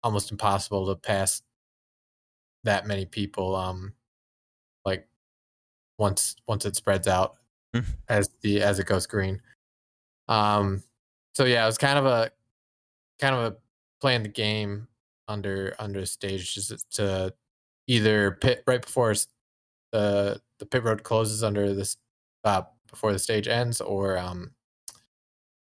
almost 0.08 0.32
impossible 0.32 0.88
to 0.88 0.96
pass 0.96 1.42
that 2.64 2.88
many 2.88 3.06
people. 3.06 3.58
Um, 3.58 3.94
like 4.86 5.06
once 6.00 6.38
once 6.48 6.66
it 6.66 6.78
spreads 6.78 7.08
out 7.10 7.36
Mm. 7.76 7.84
as 8.08 8.30
the 8.42 8.62
as 8.62 8.80
it 8.80 8.86
goes 8.86 9.06
green. 9.06 9.42
Um, 10.30 10.82
so 11.36 11.44
yeah, 11.44 11.64
it 11.64 11.66
was 11.68 11.78
kind 11.78 12.00
of 12.00 12.06
a 12.06 12.32
kind 13.20 13.36
of 13.36 13.52
a 13.52 13.58
playing 14.00 14.24
the 14.24 14.30
game 14.30 14.88
under 15.28 15.76
under 15.78 16.06
stage 16.06 16.54
just 16.56 16.90
to 16.92 17.34
either 17.88 18.32
pit 18.40 18.64
right 18.66 18.82
before 18.82 19.14
the 19.92 20.42
the 20.60 20.66
pit 20.66 20.84
road 20.86 21.04
closes 21.04 21.44
under 21.44 21.74
this 21.74 21.98
uh 22.46 22.62
before 22.90 23.12
the 23.12 23.20
stage 23.20 23.50
ends 23.50 23.82
or 23.82 24.18
um 24.18 24.52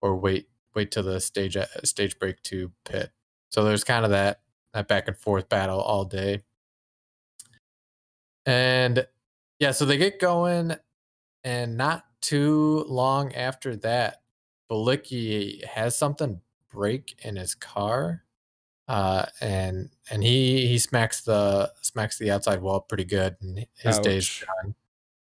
or 0.01 0.15
wait 0.17 0.49
wait 0.77 0.93
till 0.93 1.03
the 1.03 1.21
stage 1.21 1.57
uh, 1.57 1.67
stage 1.83 2.17
break 2.21 2.41
to 2.45 2.71
pit. 2.85 3.11
So 3.51 3.65
there's 3.65 3.85
kind 3.85 4.05
of 4.05 4.11
that 4.13 4.41
that 4.75 4.89
back 4.89 5.09
and 5.09 5.17
forth 5.17 5.49
battle 5.49 5.81
all 5.81 6.05
day. 6.05 6.43
And 8.45 9.07
yeah, 9.59 9.73
so 9.73 9.85
they 9.85 9.97
get 9.97 10.21
going 10.21 10.77
and 11.45 11.77
not 11.77 12.05
too 12.21 12.85
long 12.89 13.35
after 13.35 13.77
that, 13.77 14.23
Bilicki 14.71 15.65
has 15.65 15.97
something 15.97 16.41
break 16.71 17.17
in 17.25 17.37
his 17.37 17.55
car. 17.55 18.25
Uh 18.89 19.27
and 19.41 19.91
and 20.11 20.23
he 20.23 20.67
he 20.69 20.79
smacks 20.79 21.23
the 21.23 21.73
smacks 21.83 22.19
the 22.19 22.31
outside 22.31 22.61
wall 22.63 22.81
pretty 22.81 23.05
good 23.05 23.37
and 23.41 23.67
his 23.79 23.99
day's 23.99 24.25
Ouch. 24.29 24.45
done. 24.63 24.75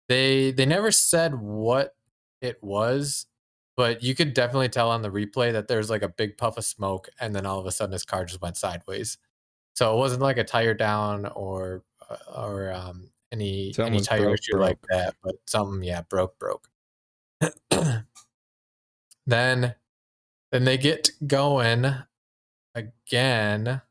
They 0.07 0.51
they 0.51 0.65
never 0.65 0.91
said 0.91 1.35
what 1.35 1.95
it 2.41 2.63
was, 2.63 3.27
but 3.79 4.03
you 4.03 4.13
could 4.13 4.33
definitely 4.33 4.67
tell 4.67 4.91
on 4.91 5.01
the 5.01 5.09
replay 5.09 5.53
that 5.53 5.69
there's 5.69 5.89
like 5.89 6.01
a 6.01 6.09
big 6.09 6.37
puff 6.37 6.57
of 6.57 6.65
smoke 6.65 7.07
and 7.21 7.33
then 7.33 7.45
all 7.45 7.59
of 7.59 7.65
a 7.65 7.71
sudden 7.71 7.93
his 7.93 8.03
car 8.03 8.25
just 8.25 8.41
went 8.41 8.57
sideways. 8.57 9.17
So 9.73 9.95
it 9.95 9.97
wasn't 9.97 10.21
like 10.21 10.37
a 10.37 10.43
tire 10.43 10.73
down 10.73 11.25
or 11.27 11.85
uh, 12.09 12.17
or 12.35 12.73
um 12.73 13.09
any 13.31 13.73
any 13.79 14.01
tire 14.01 14.23
broke, 14.23 14.39
issue 14.39 14.57
like 14.57 14.79
that, 14.89 15.15
but 15.23 15.35
something 15.45 15.81
yeah, 15.81 16.01
broke 16.01 16.37
broke. 16.37 16.67
then 19.25 19.75
then 20.51 20.65
they 20.65 20.77
get 20.77 21.11
going 21.25 21.85
again 22.75 23.81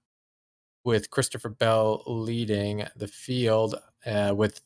with 0.85 1.09
Christopher 1.09 1.49
Bell 1.49 2.03
leading 2.07 2.85
the 2.95 3.09
field 3.09 3.75
uh, 4.05 4.35
with 4.37 4.61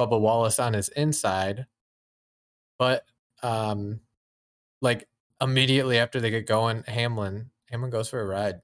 Bubba 0.00 0.18
Wallace 0.18 0.58
on 0.58 0.72
his 0.72 0.88
inside. 0.88 1.66
But 2.78 3.04
um 3.42 4.00
like 4.84 5.08
immediately 5.40 5.98
after 5.98 6.20
they 6.20 6.30
get 6.30 6.46
going, 6.46 6.84
Hamlin 6.86 7.50
Hamlin 7.70 7.90
goes 7.90 8.08
for 8.08 8.20
a 8.20 8.24
ride. 8.24 8.60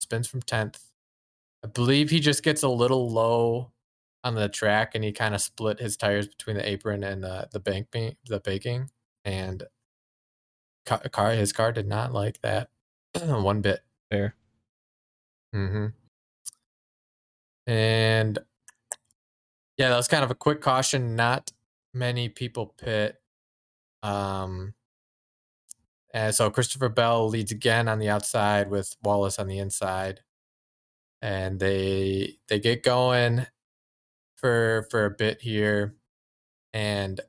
Spins 0.00 0.26
from 0.26 0.42
10th. 0.42 0.80
I 1.64 1.68
believe 1.68 2.10
he 2.10 2.18
just 2.18 2.42
gets 2.42 2.64
a 2.64 2.68
little 2.68 3.08
low 3.08 3.70
on 4.24 4.34
the 4.34 4.48
track 4.48 4.94
and 4.94 5.04
he 5.04 5.12
kind 5.12 5.34
of 5.34 5.40
split 5.40 5.78
his 5.78 5.96
tires 5.96 6.26
between 6.26 6.56
the 6.56 6.68
apron 6.68 7.04
and 7.04 7.22
the 7.22 7.48
the 7.52 7.60
bank 7.60 7.88
the 7.92 8.40
baking 8.40 8.90
and 9.24 9.64
car 10.84 11.32
his 11.32 11.52
car 11.52 11.70
did 11.70 11.86
not 11.86 12.12
like 12.12 12.40
that 12.40 12.70
one 13.22 13.60
bit. 13.60 13.80
Fair. 14.10 14.34
Mm-hmm. 15.54 15.86
And 17.70 18.38
yeah, 19.76 19.90
that 19.90 19.96
was 19.96 20.08
kind 20.08 20.24
of 20.24 20.30
a 20.30 20.34
quick 20.34 20.60
caution. 20.60 21.14
Not 21.14 21.52
many 21.94 22.28
people 22.28 22.74
pit. 22.76 23.20
Um, 24.02 24.74
and 26.12 26.34
so 26.34 26.50
Christopher 26.50 26.88
Bell 26.88 27.28
leads 27.28 27.52
again 27.52 27.88
on 27.88 27.98
the 27.98 28.08
outside 28.08 28.70
with 28.70 28.96
Wallace 29.02 29.38
on 29.38 29.48
the 29.48 29.58
inside, 29.58 30.20
and 31.20 31.60
they 31.60 32.38
they 32.48 32.60
get 32.60 32.82
going 32.82 33.46
for 34.36 34.86
for 34.90 35.04
a 35.04 35.10
bit 35.10 35.42
here, 35.42 35.94
and 36.72 37.20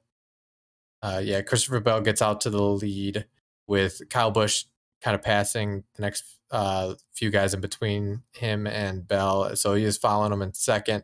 uh, 1.01 1.21
yeah, 1.23 1.41
Christopher 1.41 1.79
Bell 1.81 2.01
gets 2.01 2.21
out 2.21 2.41
to 2.41 2.49
the 2.49 2.61
lead 2.61 3.25
with 3.67 4.01
Kyle 4.09 4.31
Busch 4.31 4.65
kind 5.01 5.15
of 5.15 5.21
passing 5.21 5.83
the 5.95 6.01
next 6.01 6.23
uh, 6.49 6.93
few 7.13 7.29
guys 7.29 7.53
in 7.53 7.59
between 7.59 8.23
him 8.31 8.65
and 8.65 9.07
Bell. 9.07 9.55
So 9.55 9.75
he 9.75 9.83
is 9.83 9.97
following 9.97 10.31
him 10.31 10.41
in 10.41 10.53
second 10.53 11.03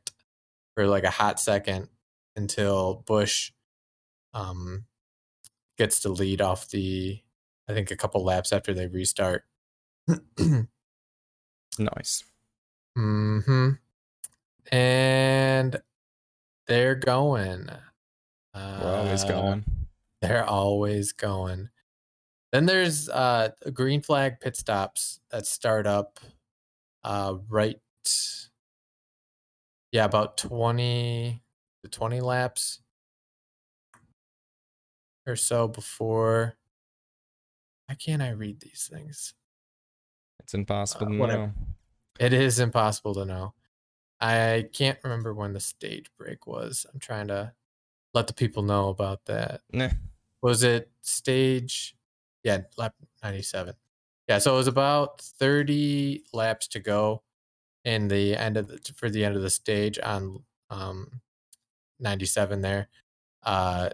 for 0.73 0.87
like 0.87 1.03
a 1.03 1.09
hot 1.09 1.39
second 1.39 1.89
until 2.35 3.03
Busch 3.05 3.51
um, 4.33 4.85
gets 5.77 5.99
the 5.99 6.09
lead 6.09 6.41
off 6.41 6.69
the, 6.69 7.19
I 7.69 7.73
think, 7.75 7.91
a 7.91 7.97
couple 7.97 8.23
laps 8.25 8.53
after 8.53 8.73
they 8.73 8.87
restart. 8.87 9.45
Nice. 11.79 12.23
hmm 12.95 13.71
And 14.71 15.81
they're 16.67 16.95
going. 16.95 17.69
We're 18.77 18.95
always 18.95 19.23
Uh, 19.23 19.27
going. 19.27 19.65
They're 20.21 20.45
always 20.45 21.13
going. 21.13 21.69
Then 22.51 22.65
there's 22.67 23.09
uh 23.09 23.51
green 23.73 24.01
flag 24.01 24.39
pit 24.41 24.57
stops 24.57 25.21
that 25.31 25.45
start 25.47 25.87
up 25.87 26.19
uh 27.03 27.37
right 27.49 27.81
yeah, 29.91 30.05
about 30.05 30.37
20 30.37 31.43
to 31.83 31.89
20 31.89 32.21
laps 32.21 32.81
or 35.25 35.35
so 35.35 35.67
before 35.67 36.57
why 37.89 37.95
can't 37.95 38.21
I 38.21 38.29
read 38.29 38.59
these 38.59 38.87
things? 38.91 39.33
It's 40.39 40.53
impossible 40.53 41.07
uh, 41.07 41.09
to 41.09 41.33
know. 41.33 41.51
It 42.19 42.33
is 42.33 42.59
impossible 42.59 43.15
to 43.15 43.25
know. 43.25 43.55
I 44.21 44.69
can't 44.71 44.99
remember 45.03 45.33
when 45.33 45.53
the 45.53 45.59
stage 45.59 46.05
break 46.15 46.45
was. 46.45 46.85
I'm 46.93 46.99
trying 46.99 47.29
to 47.29 47.53
let 48.13 48.27
the 48.27 48.35
people 48.35 48.61
know 48.61 48.89
about 48.89 49.25
that. 49.25 49.61
Nah. 49.73 49.89
was 50.43 50.61
it 50.63 50.91
stage 51.01 51.95
yeah 52.43 52.59
lap 52.77 52.93
97 53.23 53.73
yeah 54.27 54.37
so 54.37 54.53
it 54.53 54.57
was 54.57 54.67
about 54.67 55.19
30 55.21 56.23
laps 56.31 56.67
to 56.69 56.79
go 56.79 57.23
in 57.83 58.07
the 58.07 58.35
end 58.35 58.55
of 58.55 58.67
the 58.67 58.79
for 58.95 59.09
the 59.09 59.25
end 59.25 59.35
of 59.35 59.41
the 59.41 59.49
stage 59.49 59.99
on 60.01 60.41
um 60.69 61.21
97 61.99 62.61
there 62.61 62.87
uh 63.43 63.89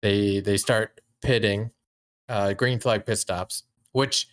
they 0.00 0.40
they 0.40 0.56
start 0.56 1.00
pitting 1.20 1.70
uh 2.28 2.52
green 2.52 2.78
flag 2.78 3.04
pit 3.06 3.18
stops 3.18 3.64
which 3.92 4.28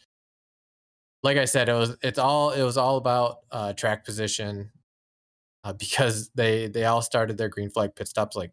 like 1.24 1.38
i 1.38 1.46
said 1.46 1.70
it 1.70 1.74
was 1.74 1.96
it's 2.04 2.20
all 2.20 2.52
it 2.52 2.64
was 2.64 2.78
all 2.78 2.98
about 2.98 3.38
uh 3.52 3.74
track 3.74 4.04
position 4.06 4.72
uh, 5.64 5.74
because 5.74 6.30
they 6.36 6.68
they 6.68 6.86
all 6.86 7.02
started 7.02 7.38
their 7.38 7.50
green 7.50 7.70
flag 7.70 7.96
pit 7.96 8.08
stops 8.08 8.36
like 8.36 8.52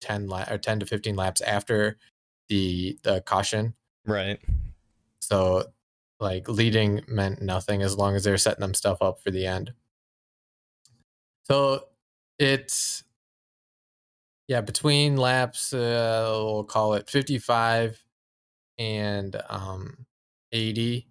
10 0.00 0.26
la- 0.28 0.44
or 0.50 0.58
10 0.58 0.80
to 0.80 0.86
15 0.86 1.16
laps 1.16 1.40
after 1.40 1.96
the 2.48 2.98
the 3.02 3.20
caution 3.22 3.74
Right. 4.06 4.40
so 5.20 5.64
like 6.18 6.48
leading 6.48 7.02
meant 7.08 7.40
nothing 7.42 7.80
as 7.82 7.96
long 7.96 8.14
as 8.16 8.24
they're 8.24 8.36
setting 8.38 8.60
them 8.60 8.74
stuff 8.74 8.98
up 9.00 9.20
for 9.22 9.30
the 9.30 9.46
end 9.46 9.72
so 11.44 11.84
it's 12.38 13.04
yeah 14.48 14.60
between 14.60 15.16
laps 15.16 15.72
uh, 15.72 16.30
we'll 16.44 16.64
call 16.64 16.94
it 16.94 17.08
55 17.08 18.04
and 18.80 19.40
um 19.50 20.06
80 20.52 21.08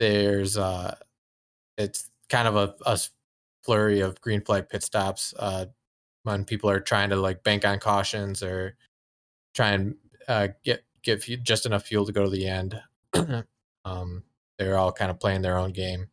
there's 0.00 0.58
uh 0.58 0.96
it's 1.78 2.10
kind 2.30 2.48
of 2.48 2.56
a, 2.56 2.74
a 2.86 2.98
flurry 3.64 4.00
of 4.00 4.20
green 4.20 4.40
flag 4.42 4.68
pit 4.68 4.82
stops 4.82 5.34
uh 5.38 5.66
when 6.24 6.44
people 6.44 6.70
are 6.70 6.80
trying 6.80 7.10
to 7.10 7.16
like 7.16 7.44
bank 7.44 7.64
on 7.64 7.78
cautions 7.80 8.42
or 8.42 8.76
try 9.54 9.70
and 9.70 9.96
uh, 10.28 10.48
get 10.64 10.84
get 11.02 11.20
just 11.42 11.66
enough 11.66 11.84
fuel 11.84 12.06
to 12.06 12.12
go 12.12 12.24
to 12.24 12.30
the 12.30 12.46
end. 12.46 12.80
um, 13.84 14.24
they're 14.58 14.78
all 14.78 14.92
kind 14.92 15.10
of 15.10 15.20
playing 15.20 15.42
their 15.42 15.58
own 15.58 15.72
game. 15.72 16.08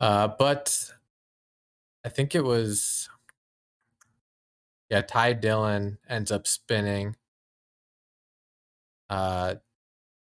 Uh, 0.00 0.28
but 0.38 0.92
I 2.04 2.08
think 2.08 2.34
it 2.34 2.44
was 2.44 3.08
yeah, 4.90 5.02
Ty 5.02 5.34
Dillon 5.34 5.98
ends 6.08 6.32
up 6.32 6.46
spinning 6.46 7.16
uh, 9.10 9.56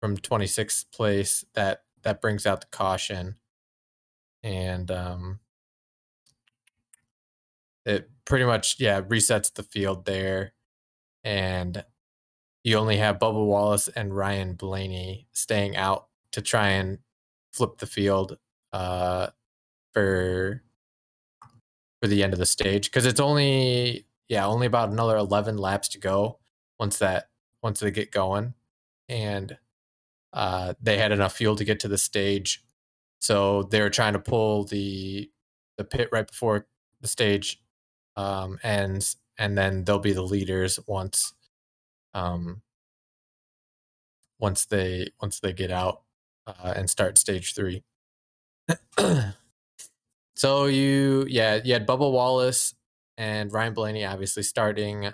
from 0.02 0.18
26th 0.18 0.86
place. 0.92 1.46
That 1.56 1.84
that 2.04 2.22
brings 2.22 2.46
out 2.46 2.62
the 2.62 2.68
caution, 2.68 3.36
and 4.44 4.90
um, 4.92 5.40
it 7.86 8.10
pretty 8.25 8.46
much 8.46 8.78
yeah 8.80 9.02
resets 9.02 9.54
the 9.54 9.63
field 9.63 10.06
there, 10.06 10.54
and 11.24 11.84
you 12.63 12.78
only 12.78 12.98
have 12.98 13.20
Bubba 13.20 13.46
Wallace 13.46 13.88
and 13.90 14.16
Ryan 14.16 14.54
Blaney 14.54 15.28
staying 15.34 15.75
out 15.75 16.08
to 16.32 16.42
try 16.42 16.70
and 16.70 17.00
flip 17.52 17.78
the 17.78 17.86
field 17.86 18.38
uh, 18.72 19.28
for 19.94 20.63
for 22.02 22.08
the 22.08 22.24
end 22.24 22.34
of 22.34 22.40
the 22.40 22.46
stage. 22.46 22.90
Because 22.90 23.06
it's 23.06 23.20
only 23.20 24.06
yeah 24.30 24.46
only 24.46 24.68
about 24.68 24.90
another 24.90 25.18
11 25.18 25.58
laps 25.58 25.90
to 25.90 26.00
go 26.00 26.40
once 26.80 26.98
that 27.00 27.30
once 27.62 27.80
they 27.80 27.92
get 27.92 28.12
going, 28.12 28.54
and 29.10 29.57
uh, 30.31 30.74
they 30.81 30.98
had 30.98 31.12
enough 31.12 31.36
fuel 31.36 31.55
to 31.55 31.65
get 31.65 31.79
to 31.81 31.88
the 31.88 31.98
stage, 31.98 32.63
so 33.19 33.63
they 33.63 33.81
were 33.81 33.89
trying 33.89 34.13
to 34.13 34.19
pull 34.19 34.63
the 34.65 35.29
the 35.77 35.83
pit 35.83 36.10
right 36.12 36.27
before 36.27 36.67
the 37.01 37.07
stage 37.07 37.62
um, 38.15 38.60
ends, 38.63 39.17
and 39.38 39.57
then 39.57 39.83
they'll 39.83 40.00
be 40.00 40.13
the 40.13 40.22
leaders 40.22 40.79
once 40.88 41.33
um, 42.13 42.62
once 44.39 44.65
they 44.65 45.10
once 45.22 45.39
they 45.39 45.53
get 45.53 45.72
out 45.72 46.01
uh, 46.48 46.74
and 46.75 46.89
start 46.89 47.17
stage 47.17 47.53
three. 47.53 47.83
so 50.36 50.65
you 50.65 51.25
yeah 51.29 51.60
you 51.63 51.74
had 51.74 51.88
Bubba 51.88 52.12
Wallace 52.12 52.74
and 53.17 53.51
Ryan 53.51 53.74
Blaney 53.74 54.05
obviously 54.05 54.43
starting 54.43 55.07
uh, 55.07 55.13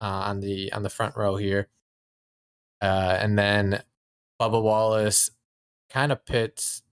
on 0.00 0.40
the 0.40 0.72
on 0.72 0.82
the 0.82 0.90
front 0.90 1.16
row 1.16 1.36
here, 1.36 1.68
uh, 2.84 3.18
and 3.20 3.38
then 3.38 3.82
Bubba 4.40 4.62
Wallace 4.62 5.30
kind 5.90 6.12
of 6.12 6.24
pits 6.26 6.82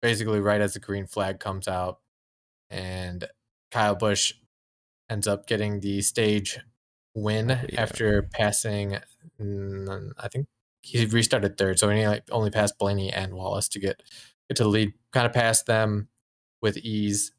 basically 0.00 0.40
right 0.40 0.60
as 0.60 0.74
the 0.74 0.80
green 0.80 1.06
flag 1.06 1.38
comes 1.38 1.68
out, 1.68 2.00
and 2.70 3.26
Kyle 3.70 3.94
Busch 3.94 4.34
ends 5.08 5.28
up 5.28 5.46
getting 5.46 5.80
the 5.80 6.02
stage 6.02 6.58
win 7.14 7.50
Oh, 7.50 7.60
yeah. 7.68 7.80
after 7.82 8.22
passing. 8.22 8.98
mm, 9.40 10.10
I 10.18 10.28
think 10.28 10.46
he 10.82 11.04
restarted 11.06 11.56
third, 11.58 11.78
so 11.78 11.88
he 11.90 12.06
like 12.06 12.24
only 12.32 12.50
passed 12.50 12.78
Blaney 12.78 13.12
and 13.12 13.34
Wallace 13.34 13.68
to 13.68 13.78
get 13.80 14.02
get 14.48 14.56
to 14.56 14.64
the 14.64 14.68
lead. 14.68 14.92
Kind 15.12 15.26
of 15.26 15.32
passed 15.32 15.66
them 15.66 16.08
with 16.62 16.76
ease, 16.78 17.32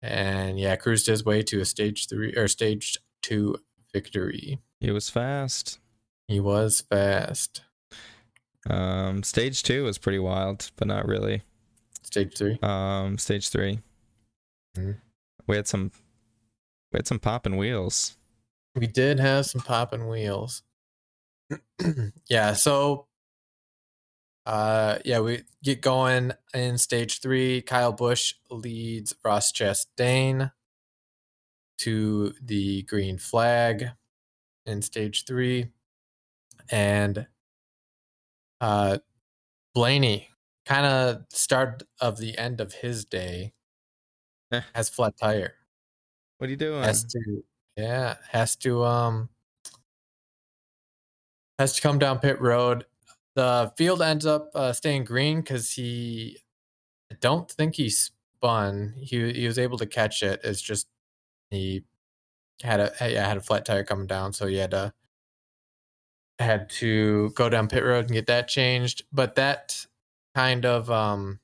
and 0.00 0.58
yeah, 0.58 0.74
cruised 0.76 1.06
his 1.06 1.24
way 1.24 1.42
to 1.42 1.60
a 1.60 1.64
stage 1.64 2.08
three 2.08 2.34
or 2.34 2.48
stage 2.48 2.98
two 3.22 3.56
victory. 3.92 4.58
He 4.80 4.90
was 4.90 5.08
fast. 5.10 5.78
He 6.32 6.40
was 6.40 6.80
fast. 6.88 7.60
Um, 8.70 9.22
stage 9.22 9.62
two 9.62 9.84
was 9.84 9.98
pretty 9.98 10.18
wild, 10.18 10.70
but 10.76 10.88
not 10.88 11.06
really. 11.06 11.42
Stage 12.04 12.34
three. 12.38 12.58
Um, 12.62 13.18
stage 13.18 13.50
3 13.50 13.80
Mhm. 14.78 14.98
we 15.46 15.56
had 15.56 15.68
some, 15.68 15.92
we 16.90 16.96
had 16.96 17.06
some 17.06 17.18
popping 17.18 17.58
wheels. 17.58 18.16
We 18.74 18.86
did 18.86 19.20
have 19.20 19.44
some 19.44 19.60
popping 19.60 20.08
wheels. 20.08 20.62
yeah, 22.30 22.54
so 22.54 23.08
uh 24.46 25.00
yeah, 25.04 25.20
we 25.20 25.42
get 25.62 25.82
going 25.82 26.32
in 26.54 26.78
stage 26.78 27.20
three. 27.20 27.60
Kyle 27.60 27.92
Busch 27.92 28.36
leads 28.50 29.14
Ross 29.22 29.52
Chastain 29.52 30.50
to 31.80 32.32
the 32.40 32.84
green 32.84 33.18
flag 33.18 33.90
in 34.64 34.80
stage 34.80 35.24
three. 35.24 35.66
And 36.72 37.26
uh 38.60 38.98
Blaney 39.74 40.28
kind 40.66 40.86
of 40.86 41.24
start 41.30 41.82
of 42.00 42.18
the 42.18 42.36
end 42.38 42.60
of 42.60 42.72
his 42.74 43.04
day 43.04 43.52
Eh. 44.52 44.60
has 44.74 44.88
flat 44.88 45.16
tire 45.16 45.54
What 46.38 46.48
are 46.48 46.50
you 46.50 46.56
doing? 46.56 46.82
has 46.82 47.04
to 47.04 47.44
yeah 47.76 48.16
has 48.30 48.54
to 48.56 48.84
um 48.84 49.28
has 51.58 51.74
to 51.74 51.82
come 51.82 51.98
down 51.98 52.18
pit 52.18 52.40
road 52.40 52.84
the 53.34 53.72
field 53.76 54.02
ends 54.02 54.26
up 54.26 54.50
uh, 54.54 54.72
staying 54.72 55.04
green 55.04 55.40
because 55.40 55.72
he 55.72 56.38
i 57.10 57.16
don't 57.20 57.50
think 57.50 57.76
he 57.76 57.88
spun 57.90 58.94
he, 58.98 59.32
he 59.32 59.46
was 59.46 59.58
able 59.58 59.78
to 59.78 59.86
catch 59.86 60.22
it 60.22 60.40
it's 60.44 60.60
just 60.60 60.86
he 61.50 61.84
had 62.62 62.80
a 62.80 62.92
yeah, 63.00 63.26
had 63.26 63.36
a 63.36 63.40
flat 63.42 63.64
tire 63.64 63.84
coming 63.84 64.06
down 64.06 64.32
so 64.32 64.46
he 64.46 64.56
had 64.56 64.70
to 64.70 64.92
had 66.42 66.68
to 66.70 67.30
go 67.30 67.48
down 67.48 67.68
pit 67.68 67.82
road 67.84 68.06
and 68.06 68.12
get 68.12 68.26
that 68.26 68.48
changed 68.48 69.02
but 69.12 69.34
that 69.36 69.86
kind 70.34 70.64
of 70.64 70.90
um 70.90 71.40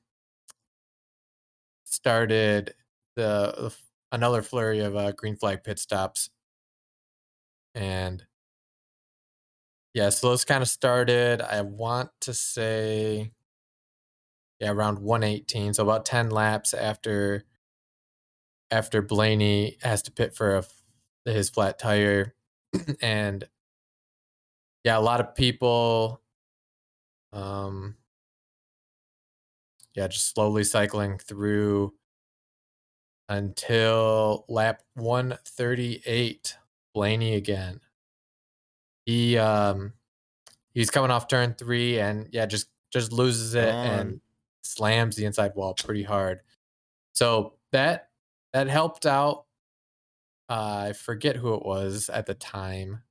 started 1.85 2.73
the, 3.15 3.53
the 3.57 3.75
another 4.11 4.41
flurry 4.41 4.79
of 4.79 4.95
uh, 4.95 5.11
green 5.11 5.35
flag 5.35 5.63
pit 5.63 5.77
stops. 5.77 6.29
And 7.75 8.25
yeah 9.93 10.09
so 10.09 10.29
those 10.29 10.45
kind 10.45 10.61
of 10.61 10.69
started 10.69 11.41
i 11.41 11.61
want 11.61 12.11
to 12.21 12.31
say 12.31 13.31
yeah 14.59 14.69
around 14.71 14.99
118 14.99 15.73
so 15.73 15.83
about 15.83 16.05
10 16.05 16.29
laps 16.29 16.75
after 16.75 17.43
after 18.71 19.01
blaney 19.01 19.77
has 19.81 20.01
to 20.03 20.11
pit 20.11 20.35
for 20.35 20.57
a, 20.57 20.63
his 21.25 21.49
flat 21.49 21.79
tire. 21.79 22.35
And 23.01 23.45
yeah 24.83 24.97
a 24.97 24.99
lot 24.99 25.19
of 25.19 25.35
people 25.35 26.21
um 27.33 27.95
yeah 29.95 30.07
just 30.07 30.33
slowly 30.33 30.63
cycling 30.63 31.17
through 31.17 31.93
until 33.29 34.43
lap 34.49 34.81
138 34.95 36.57
blaney 36.93 37.35
again. 37.35 37.79
He 39.05 39.37
um 39.37 39.93
he's 40.73 40.89
coming 40.89 41.11
off 41.11 41.27
turn 41.27 41.53
three 41.53 41.99
and 41.99 42.27
yeah 42.31 42.45
just 42.45 42.67
just 42.91 43.11
loses 43.11 43.53
it 43.55 43.73
and 43.73 44.19
slams 44.63 45.15
the 45.15 45.25
inside 45.25 45.53
wall 45.55 45.73
pretty 45.73 46.03
hard. 46.03 46.41
So 47.13 47.53
that 47.71 48.09
that 48.53 48.67
helped 48.67 49.05
out 49.05 49.45
uh, 50.49 50.85
i 50.89 50.93
forget 50.93 51.35
who 51.35 51.53
it 51.53 51.63
was 51.63 52.09
at 52.09 52.25
the 52.25 52.33
time 52.33 53.03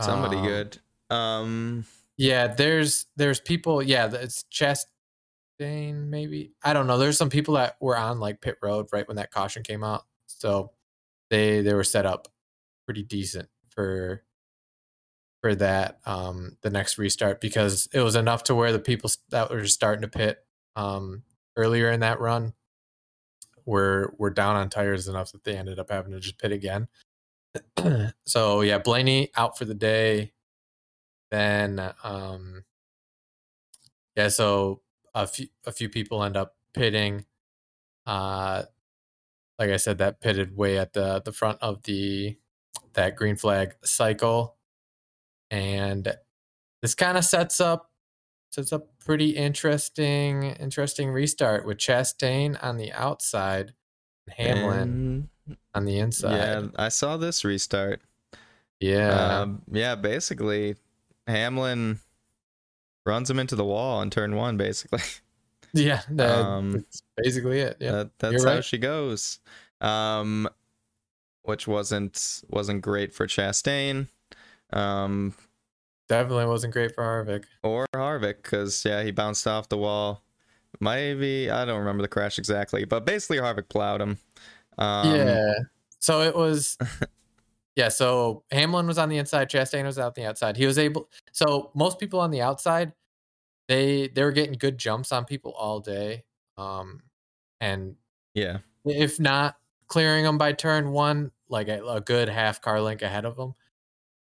Somebody 0.00 0.36
Um, 0.36 0.44
good. 0.44 0.78
Um, 1.10 1.86
yeah, 2.16 2.48
there's 2.48 3.06
there's 3.16 3.40
people. 3.40 3.82
Yeah, 3.82 4.10
it's 4.12 4.44
Chastain. 4.52 6.08
Maybe 6.08 6.52
I 6.62 6.72
don't 6.72 6.86
know. 6.86 6.98
There's 6.98 7.18
some 7.18 7.30
people 7.30 7.54
that 7.54 7.76
were 7.80 7.96
on 7.96 8.20
like 8.20 8.40
pit 8.40 8.56
road 8.62 8.86
right 8.92 9.06
when 9.06 9.16
that 9.16 9.30
caution 9.30 9.62
came 9.62 9.84
out, 9.84 10.04
so 10.26 10.72
they 11.30 11.62
they 11.62 11.74
were 11.74 11.84
set 11.84 12.06
up 12.06 12.28
pretty 12.86 13.02
decent 13.02 13.48
for 13.70 14.24
for 15.40 15.54
that 15.54 16.00
um 16.04 16.56
the 16.62 16.70
next 16.70 16.98
restart 16.98 17.40
because 17.40 17.88
it 17.92 18.00
was 18.00 18.16
enough 18.16 18.42
to 18.44 18.54
where 18.54 18.72
the 18.72 18.78
people 18.78 19.10
that 19.30 19.50
were 19.50 19.66
starting 19.66 20.02
to 20.02 20.08
pit 20.08 20.44
um 20.74 21.22
earlier 21.56 21.90
in 21.90 22.00
that 22.00 22.20
run 22.20 22.54
were 23.66 24.14
were 24.18 24.30
down 24.30 24.56
on 24.56 24.70
tires 24.70 25.06
enough 25.08 25.30
that 25.32 25.44
they 25.44 25.56
ended 25.56 25.78
up 25.78 25.90
having 25.90 26.12
to 26.12 26.20
just 26.20 26.38
pit 26.38 26.52
again. 26.52 26.88
so 28.26 28.60
yeah, 28.60 28.78
Blaney 28.78 29.30
out 29.36 29.58
for 29.58 29.64
the 29.64 29.74
day. 29.74 30.32
Then 31.30 31.92
um 32.02 32.64
yeah, 34.16 34.28
so 34.28 34.82
a 35.14 35.26
few 35.26 35.48
a 35.66 35.72
few 35.72 35.88
people 35.88 36.22
end 36.22 36.36
up 36.36 36.56
pitting. 36.74 37.26
Uh 38.06 38.64
like 39.58 39.70
I 39.70 39.76
said, 39.76 39.98
that 39.98 40.20
pitted 40.20 40.56
way 40.56 40.78
at 40.78 40.92
the 40.92 41.20
the 41.24 41.32
front 41.32 41.58
of 41.60 41.82
the 41.84 42.36
that 42.94 43.16
green 43.16 43.36
flag 43.36 43.74
cycle. 43.84 44.56
And 45.50 46.14
this 46.82 46.94
kind 46.94 47.18
of 47.18 47.24
sets 47.24 47.60
up 47.60 47.90
sets 48.50 48.72
up 48.72 48.88
pretty 49.04 49.30
interesting 49.30 50.42
interesting 50.44 51.10
restart 51.10 51.66
with 51.66 51.78
Chastain 51.78 52.58
on 52.62 52.76
the 52.76 52.92
outside 52.92 53.74
and 54.36 54.36
Hamlin 54.36 55.28
on 55.78 55.84
the 55.86 55.98
inside. 55.98 56.36
yeah, 56.36 56.62
I 56.76 56.88
saw 56.90 57.16
this 57.16 57.44
restart. 57.44 58.00
Yeah. 58.80 59.40
Um, 59.40 59.62
yeah, 59.72 59.94
basically, 59.94 60.76
Hamlin 61.26 61.98
runs 63.06 63.30
him 63.30 63.38
into 63.38 63.56
the 63.56 63.64
wall 63.64 63.98
on 63.98 64.10
turn 64.10 64.36
one. 64.36 64.56
Basically, 64.56 65.00
yeah. 65.72 66.02
that- 66.10 66.38
um, 66.38 66.72
that's 66.72 67.02
basically 67.16 67.60
it. 67.60 67.76
Yeah. 67.80 67.90
that, 67.92 68.10
that's 68.18 68.44
how 68.44 68.60
she 68.60 68.78
goes. 68.78 69.38
Um, 69.80 70.48
which 71.42 71.66
wasn't 71.66 72.42
wasn't 72.50 72.82
great 72.82 73.14
for 73.14 73.26
Chastain. 73.26 74.08
Um, 74.72 75.34
Definitely 76.08 76.46
wasn't 76.46 76.72
great 76.72 76.94
for 76.94 77.02
Harvick. 77.04 77.44
or 77.62 77.86
Harvick 77.94 78.42
because 78.42 78.84
yeah, 78.84 79.02
he 79.02 79.10
bounced 79.10 79.46
off 79.46 79.68
the 79.68 79.78
wall. 79.78 80.22
Maybe 80.80 81.50
I 81.50 81.64
don't 81.64 81.78
remember 81.78 82.02
the 82.02 82.08
crash 82.08 82.38
exactly, 82.38 82.84
but 82.84 83.04
basically 83.06 83.38
Harvick 83.38 83.68
plowed 83.68 84.00
him. 84.00 84.18
Um, 84.78 85.14
yeah. 85.14 85.54
So 86.00 86.22
it 86.22 86.34
was 86.36 86.76
Yeah, 87.76 87.88
so 87.90 88.44
Hamlin 88.50 88.86
was 88.88 88.98
on 88.98 89.08
the 89.08 89.18
inside, 89.18 89.50
Chastain 89.50 89.84
was 89.84 89.98
out 90.00 90.14
the 90.16 90.24
outside. 90.26 90.56
He 90.56 90.66
was 90.66 90.78
able 90.78 91.08
so 91.32 91.70
most 91.74 91.98
people 92.00 92.20
on 92.20 92.30
the 92.30 92.42
outside, 92.42 92.92
they 93.68 94.08
they 94.08 94.24
were 94.24 94.32
getting 94.32 94.54
good 94.54 94.78
jumps 94.78 95.12
on 95.12 95.24
people 95.24 95.52
all 95.52 95.80
day. 95.80 96.24
Um 96.56 97.02
and 97.60 97.96
yeah, 98.34 98.58
if 98.84 99.20
not 99.20 99.56
clearing 99.88 100.24
them 100.24 100.38
by 100.38 100.52
turn 100.52 100.90
1, 100.92 101.30
like 101.48 101.68
a, 101.68 101.84
a 101.84 102.00
good 102.00 102.28
half 102.28 102.60
car 102.60 102.80
link 102.80 103.02
ahead 103.02 103.24
of 103.24 103.36
them. 103.36 103.54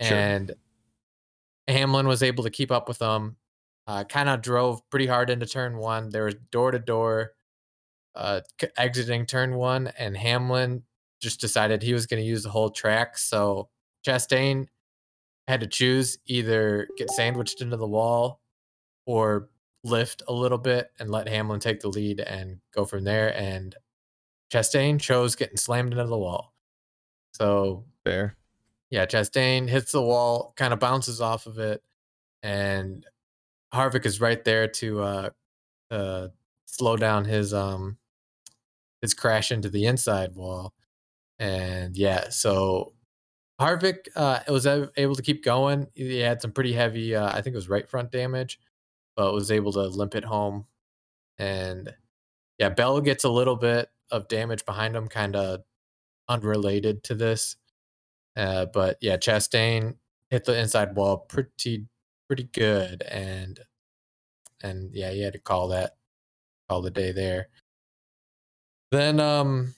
Sure. 0.01 0.17
And 0.17 0.53
Hamlin 1.69 2.07
was 2.07 2.23
able 2.23 2.45
to 2.45 2.51
keep 2.51 2.71
up 2.71 2.89
with 2.89 2.99
them. 2.99 3.37
Uh, 3.87 4.05
kind 4.05 4.29
of 4.29 4.41
drove 4.43 4.89
pretty 4.91 5.07
hard 5.07 5.31
into 5.31 5.47
turn 5.47 5.77
one. 5.77 6.09
There 6.11 6.25
was 6.25 6.35
door 6.51 6.71
to 6.71 6.79
door, 6.79 7.33
uh, 8.15 8.41
exiting 8.77 9.27
turn 9.27 9.55
one, 9.55 9.89
and 9.99 10.17
Hamlin 10.17 10.83
just 11.21 11.41
decided 11.41 11.83
he 11.83 11.95
was 11.95 12.07
going 12.07 12.23
to 12.23 12.29
use 12.29 12.43
the 12.43 12.51
whole 12.51 12.71
track. 12.71 13.19
So 13.19 13.69
Chastain 14.07 14.67
had 15.49 15.61
to 15.61 15.67
choose 15.67 16.19
either 16.27 16.89
get 16.97 17.11
sandwiched 17.11 17.61
into 17.61 17.77
the 17.77 17.87
wall 17.87 18.41
or 19.07 19.49
lift 19.83 20.23
a 20.29 20.33
little 20.33 20.59
bit 20.59 20.91
and 20.99 21.11
let 21.11 21.29
Hamlin 21.29 21.61
take 21.61 21.81
the 21.81 21.89
lead 21.89 22.21
and 22.21 22.61
go 22.75 22.85
from 22.85 23.05
there. 23.05 23.37
And 23.37 23.75
Chastain 24.53 25.01
chose 25.01 25.35
getting 25.35 25.57
slammed 25.57 25.93
into 25.93 26.07
the 26.07 26.19
wall. 26.19 26.55
So 27.33 27.85
Fair. 28.05 28.37
yeah, 28.91 29.07
Chastain 29.07 29.69
hits 29.69 29.93
the 29.93 30.03
wall, 30.03 30.55
kind 30.57 30.73
of 30.73 30.79
bounces 30.79 31.21
off 31.21 31.47
of 31.47 31.59
it, 31.59 31.83
and 32.43 33.05
Harvick 33.75 34.07
is 34.07 34.21
right 34.21 34.43
there 34.45 34.69
to 34.69 35.03
uh, 35.03 35.31
uh, 35.91 36.29
slow 36.67 36.97
down 36.97 37.25
his 37.25 37.53
um 37.53 37.99
his 39.05 39.15
crash 39.15 39.53
into 39.53 39.69
the 39.69 39.87
inside 39.87 40.35
wall. 40.35 40.75
And 41.39 41.97
yeah, 41.97 42.31
so 42.31 42.95
Harvick 43.61 44.09
uh, 44.17 44.41
was 44.49 44.67
able 44.67 45.15
to 45.15 45.23
keep 45.23 45.45
going. 45.45 45.89
He 45.95 46.19
had 46.19 46.43
some 46.43 46.53
pretty 46.53 46.73
heavy, 46.73 47.15
uh, 47.15 47.29
I 47.29 47.43
think 47.43 47.55
it 47.55 47.57
was 47.57 47.69
right 47.69 47.89
front 47.89 48.11
damage, 48.11 48.59
but 49.17 49.33
was 49.33 49.51
able 49.51 49.73
to 49.73 49.83
limp 49.83 50.15
it 50.15 50.25
home. 50.25 50.67
And 51.39 51.95
yeah, 52.59 52.71
Bell 52.71 53.01
gets 53.01 53.25
a 53.25 53.31
little 53.31 53.57
bit 53.57 53.91
of 54.11 54.29
damage 54.29 54.65
behind 54.65 54.97
him, 54.97 55.09
kind 55.09 55.37
of 55.37 55.61
unrelated 56.29 57.05
to 57.05 57.15
this. 57.15 57.57
Uh, 58.37 58.67
but 58.67 58.99
yeah, 59.01 59.17
Chastain 59.17 59.97
hit 60.31 60.45
the 60.45 60.59
inside 60.59 60.97
wall 60.97 61.19
pretty 61.19 61.87
pretty 62.27 62.45
good, 62.45 63.03
and 63.03 63.61
and 64.63 64.91
yeah, 64.95 65.11
he 65.11 65.23
had 65.23 65.35
to 65.35 65.39
call 65.39 65.69
that 65.69 65.97
call 66.69 66.83
the 66.83 66.91
day 66.91 67.13
there. 67.13 67.49
Then 68.95 69.19
um 69.19 69.75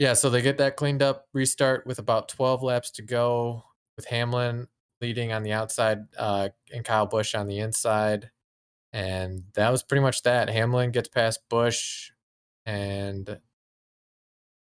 yeah, 0.00 0.14
so 0.14 0.28
they 0.28 0.42
get 0.42 0.58
that 0.58 0.76
cleaned 0.76 1.02
up, 1.02 1.28
restart 1.32 1.86
with 1.86 2.00
about 2.00 2.28
12 2.28 2.64
laps 2.64 2.90
to 2.92 3.02
go, 3.02 3.62
with 3.96 4.06
Hamlin 4.06 4.66
leading 5.00 5.32
on 5.32 5.44
the 5.44 5.52
outside 5.52 6.00
uh, 6.16 6.48
and 6.74 6.84
Kyle 6.84 7.06
Busch 7.06 7.36
on 7.36 7.46
the 7.46 7.60
inside. 7.60 8.30
And 8.92 9.44
that 9.54 9.70
was 9.70 9.84
pretty 9.84 10.02
much 10.02 10.22
that. 10.22 10.50
Hamlin 10.50 10.90
gets 10.90 11.08
past 11.08 11.40
Busch, 11.48 12.10
and 12.66 13.38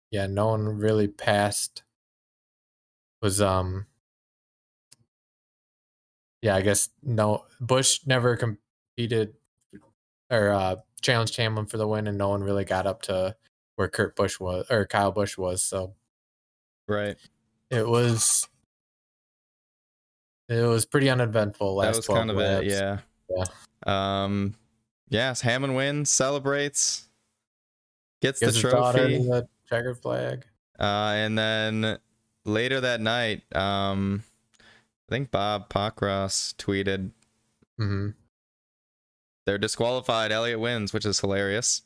yeah, 0.10 0.25
no 0.25 0.47
one 0.47 0.65
really 0.65 1.08
passed. 1.08 1.84
Was 3.21 3.41
um, 3.41 3.86
yeah, 6.41 6.56
I 6.56 6.62
guess 6.62 6.89
no 7.04 7.45
Busch 7.60 7.99
never 8.08 8.36
competed 8.36 9.36
or 10.32 10.49
uh, 10.49 10.75
challenged 11.05 11.37
Hamlin 11.37 11.67
for 11.67 11.77
the 11.77 11.87
win, 11.87 12.07
and 12.07 12.17
no 12.17 12.29
one 12.29 12.43
really 12.43 12.65
got 12.65 12.87
up 12.87 13.01
to 13.03 13.35
where 13.75 13.87
Kurt 13.87 14.15
Busch 14.15 14.39
was 14.39 14.65
or 14.69 14.85
Kyle 14.85 15.11
Busch 15.11 15.37
was. 15.37 15.61
So 15.63 15.93
Right. 16.87 17.15
it 17.69 17.87
was 17.87 18.47
it 20.49 20.61
was 20.63 20.85
pretty 20.85 21.09
uneventful. 21.09 21.75
Last 21.75 21.85
that 21.85 21.95
was 21.97 22.05
12 22.05 22.19
kind 22.19 22.31
of 22.31 22.37
laps. 22.37 22.65
it. 22.65 22.71
Yeah. 22.71 22.99
Yeah. 23.29 24.23
Um. 24.23 24.55
Yes, 25.09 25.41
Hammond 25.41 25.75
wins, 25.75 26.09
celebrates, 26.09 27.07
gets 28.21 28.39
Gives 28.39 28.55
the 28.55 28.69
trophy. 28.69 29.17
the 29.19 29.47
checkered 29.69 29.99
flag. 30.01 30.45
Uh, 30.79 31.13
and 31.15 31.37
then 31.37 31.99
later 32.43 32.81
that 32.81 33.01
night, 33.01 33.43
um, 33.55 34.23
I 35.07 35.11
think 35.13 35.29
Bob 35.29 35.69
Pockrass 35.69 36.55
tweeted 36.55 37.11
hmm 37.77 38.09
they're 39.45 39.58
disqualified. 39.58 40.31
Elliott 40.31 40.60
wins, 40.60 40.93
which 40.93 41.05
is 41.05 41.19
hilarious. 41.19 41.81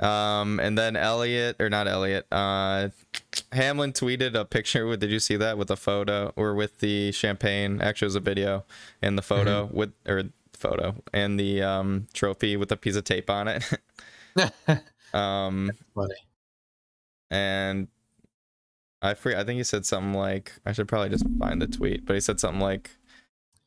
Um, 0.00 0.58
and 0.58 0.76
then 0.76 0.96
Elliott 0.96 1.56
or 1.60 1.70
not 1.70 1.86
Elliott, 1.86 2.26
uh, 2.32 2.88
Hamlin 3.52 3.92
tweeted 3.92 4.34
a 4.34 4.44
picture 4.44 4.86
with. 4.86 5.00
Did 5.00 5.10
you 5.10 5.20
see 5.20 5.36
that 5.36 5.56
with 5.56 5.70
a 5.70 5.76
photo 5.76 6.32
or 6.34 6.54
with 6.54 6.80
the 6.80 7.12
champagne? 7.12 7.80
Actually, 7.80 8.06
it 8.06 8.08
was 8.08 8.16
a 8.16 8.20
video 8.20 8.64
and 9.00 9.16
the 9.16 9.22
photo 9.22 9.68
with 9.72 9.92
or 10.06 10.24
photo 10.54 10.94
and 11.12 11.38
the 11.38 11.62
um 11.62 12.06
trophy 12.12 12.56
with 12.56 12.70
a 12.72 12.76
piece 12.76 12.96
of 12.96 13.04
tape 13.04 13.30
on 13.30 13.48
it. 13.48 13.64
um, 15.14 15.70
Funny. 15.94 16.14
and 17.30 17.88
I 19.02 19.14
free. 19.14 19.36
I 19.36 19.44
think 19.44 19.58
he 19.58 19.64
said 19.64 19.84
something 19.84 20.14
like 20.14 20.52
I 20.64 20.72
should 20.72 20.88
probably 20.88 21.10
just 21.10 21.26
find 21.38 21.60
the 21.60 21.66
tweet, 21.66 22.06
but 22.06 22.14
he 22.14 22.20
said 22.20 22.40
something 22.40 22.60
like 22.60 22.90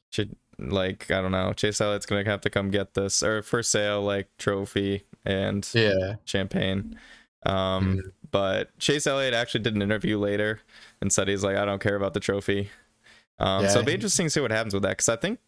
should 0.09 0.35
like 0.59 1.11
I 1.11 1.21
don't 1.21 1.31
know. 1.31 1.53
Chase 1.53 1.79
Elliott's 1.81 2.05
gonna 2.05 2.25
have 2.25 2.41
to 2.41 2.49
come 2.49 2.69
get 2.71 2.93
this 2.93 3.21
or 3.23 3.41
for 3.41 3.61
sale 3.63 4.01
like 4.01 4.29
trophy 4.37 5.03
and 5.25 5.67
Yeah. 5.73 6.15
champagne. 6.25 6.97
Um, 7.45 7.97
Mhm. 7.97 8.11
but 8.31 8.77
Chase 8.79 9.05
Elliott 9.07 9.33
actually 9.33 9.61
did 9.61 9.75
an 9.75 9.81
interview 9.81 10.17
later 10.17 10.61
and 11.01 11.11
said 11.13 11.27
he's 11.27 11.43
like 11.43 11.55
I 11.57 11.65
don't 11.65 11.81
care 11.81 11.95
about 11.95 12.13
the 12.13 12.19
trophy. 12.19 12.69
Um, 13.39 13.65
so 13.67 13.79
it'll 13.79 13.83
be 13.87 13.93
interesting 13.93 14.27
to 14.27 14.29
see 14.29 14.39
what 14.39 14.51
happens 14.51 14.73
with 14.73 14.83
that 14.83 14.89
because 14.91 15.09
I 15.09 15.15
think. 15.17 15.39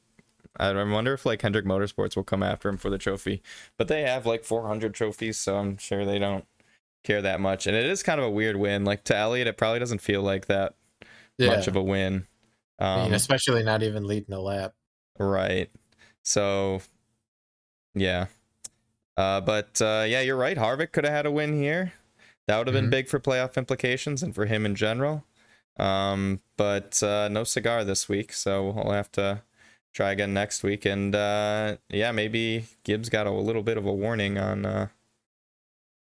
I 0.59 0.71
wonder 0.83 1.13
if 1.13 1.23
like 1.25 1.41
Hendrick 1.43 1.65
Motorsports 1.65 2.15
will 2.15 2.23
come 2.23 2.41
after 2.41 2.67
him 2.67 2.77
for 2.77 2.89
the 2.89 2.97
trophy, 2.97 3.43
but 3.77 3.87
they 3.87 4.01
have 4.01 4.25
like 4.25 4.43
400 4.43 4.93
trophies, 4.95 5.37
so 5.37 5.57
I'm 5.57 5.77
sure 5.77 6.03
they 6.03 6.17
don't 6.17 6.45
care 7.03 7.21
that 7.21 7.39
much. 7.39 7.67
And 7.67 7.75
it 7.75 7.85
is 7.85 8.01
kind 8.01 8.19
of 8.19 8.25
a 8.25 8.29
weird 8.31 8.55
win. 8.55 8.83
Like 8.83 9.03
to 9.05 9.15
Elliott, 9.15 9.47
it 9.47 9.55
probably 9.57 9.77
doesn't 9.79 10.01
feel 10.01 10.23
like 10.23 10.47
that 10.47 10.73
Yeah. 11.37 11.49
much 11.55 11.67
of 11.67 11.75
a 11.75 11.83
win. 11.83 12.25
I 12.79 12.95
mean, 12.97 13.05
Um, 13.07 13.13
especially 13.13 13.61
not 13.61 13.83
even 13.83 14.05
leading 14.07 14.33
a 14.33 14.39
lap. 14.41 14.73
Right. 15.19 15.69
So, 16.23 16.81
yeah. 17.93 18.27
Uh, 19.15 19.41
but 19.41 19.81
uh, 19.81 20.05
yeah, 20.07 20.21
you're 20.21 20.35
right. 20.37 20.57
Harvick 20.57 20.91
could 20.91 21.03
have 21.03 21.13
had 21.13 21.25
a 21.25 21.31
win 21.31 21.53
here. 21.53 21.93
That 22.47 22.57
would 22.57 22.67
have 22.67 22.73
been 22.73 22.87
Mhm. 22.87 22.91
big 22.91 23.07
for 23.07 23.19
playoff 23.19 23.57
implications 23.57 24.21
and 24.23 24.33
for 24.35 24.45
him 24.45 24.65
in 24.65 24.75
general. 24.75 25.25
Um, 25.77 26.41
but 26.55 27.01
uh, 27.03 27.27
no 27.29 27.43
cigar 27.43 27.83
this 27.83 28.07
week, 28.09 28.33
so 28.33 28.71
we'll 28.71 28.91
have 28.93 29.11
to 29.13 29.41
try 29.93 30.11
again 30.11 30.33
next 30.33 30.63
week. 30.63 30.85
And 30.85 31.15
uh, 31.15 31.77
yeah, 31.89 32.11
maybe 32.11 32.65
Gibbs 32.83 33.09
got 33.09 33.27
a 33.27 33.31
little 33.31 33.63
bit 33.63 33.77
of 33.77 33.85
a 33.85 33.93
warning 33.93 34.37
on 34.37 34.65
uh, 34.65 34.87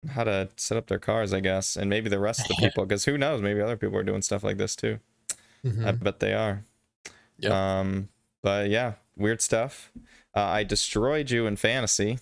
how 0.10 0.24
to 0.24 0.50
set 0.56 0.78
up 0.78 0.88
their 0.88 1.00
cars, 1.00 1.34
I 1.34 1.40
guess, 1.40 1.76
and 1.76 1.90
maybe 1.90 2.10
the 2.10 2.20
rest 2.20 2.42
of 2.42 2.48
the 2.48 2.56
people, 2.60 2.86
because 2.86 3.06
who 3.06 3.18
knows? 3.18 3.42
Maybe 3.42 3.62
other 3.62 3.78
people 3.78 3.98
are 3.98 4.04
doing 4.04 4.22
stuff 4.22 4.44
like 4.44 4.58
this 4.58 4.76
too. 4.76 5.00
I 5.66 5.68
Mhm. 5.70 6.04
bet 6.04 6.20
they 6.20 6.34
are. 6.34 6.64
Yep. 7.40 7.52
Um, 7.52 8.10
but 8.48 8.70
yeah, 8.70 8.94
weird 9.18 9.42
stuff. 9.42 9.92
Uh, 10.34 10.40
I 10.40 10.64
destroyed 10.64 11.30
you 11.30 11.48
in 11.48 11.58
fantasy. 11.58 12.20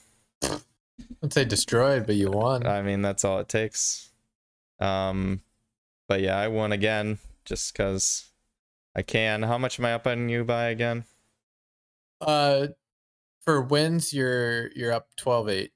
I'd 1.22 1.32
say 1.32 1.46
destroyed, 1.46 2.08
but 2.08 2.16
you 2.16 2.32
won. 2.32 2.66
I 2.66 2.82
mean, 2.82 3.04
that's 3.04 3.24
all 3.24 3.38
it 3.38 3.48
takes. 3.48 4.10
Um, 4.80 5.42
but 6.08 6.22
yeah, 6.22 6.36
I 6.40 6.48
won 6.48 6.72
again 6.72 7.20
just 7.46 7.72
because 7.72 8.32
I 8.96 9.04
can. 9.04 9.44
How 9.44 9.60
much 9.60 9.78
am 9.78 9.86
I 9.86 9.94
up 9.94 10.08
on 10.08 10.28
you 10.28 10.44
by 10.44 10.70
again? 10.70 11.04
Uh, 12.20 12.70
for 13.44 13.62
wins, 13.62 14.12
you're 14.12 14.72
you're 14.72 14.94
up 14.94 15.10
12-8. 15.20 15.70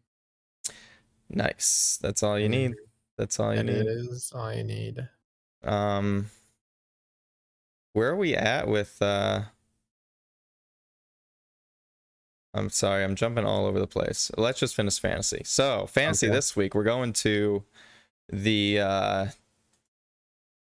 Nice. 1.29 1.99
That's 2.01 2.23
all 2.23 2.39
you 2.39 2.49
need. 2.49 2.73
That's 3.19 3.39
all 3.39 3.53
you 3.53 3.59
And 3.59 3.69
it 3.69 3.85
need. 3.85 3.87
is 3.87 4.31
all 4.33 4.51
you 4.51 4.63
need. 4.63 5.07
Um, 5.63 6.31
where 7.93 8.09
are 8.09 8.15
we 8.17 8.33
at 8.35 8.67
with? 8.67 8.99
uh 8.99 9.43
I'm 12.53 12.69
sorry, 12.69 13.03
I'm 13.03 13.15
jumping 13.15 13.45
all 13.45 13.65
over 13.65 13.79
the 13.79 13.87
place. 13.87 14.31
Let's 14.37 14.59
just 14.59 14.75
finish 14.75 14.99
fantasy. 14.99 15.41
So, 15.45 15.85
fantasy 15.85 16.27
Okay. 16.27 16.35
this 16.35 16.55
week, 16.55 16.73
we're 16.73 16.83
going 16.83 17.13
to 17.13 17.63
the 18.31 18.79
uh 18.79 19.25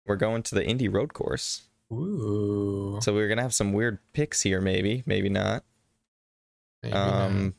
we're 0.05 0.15
going 0.17 0.43
to 0.43 0.55
the 0.55 0.65
Indy 0.65 0.87
Road 0.87 1.13
Course. 1.13 1.63
Ooh. 1.91 2.99
So 3.01 3.13
we're 3.13 3.27
gonna 3.29 3.41
have 3.41 3.53
some 3.53 3.73
weird 3.73 3.99
picks 4.13 4.41
here, 4.41 4.59
maybe, 4.61 5.03
maybe 5.05 5.29
not. 5.29 5.63
maybe 6.83 6.93
not. 6.93 7.21
Um, 7.25 7.55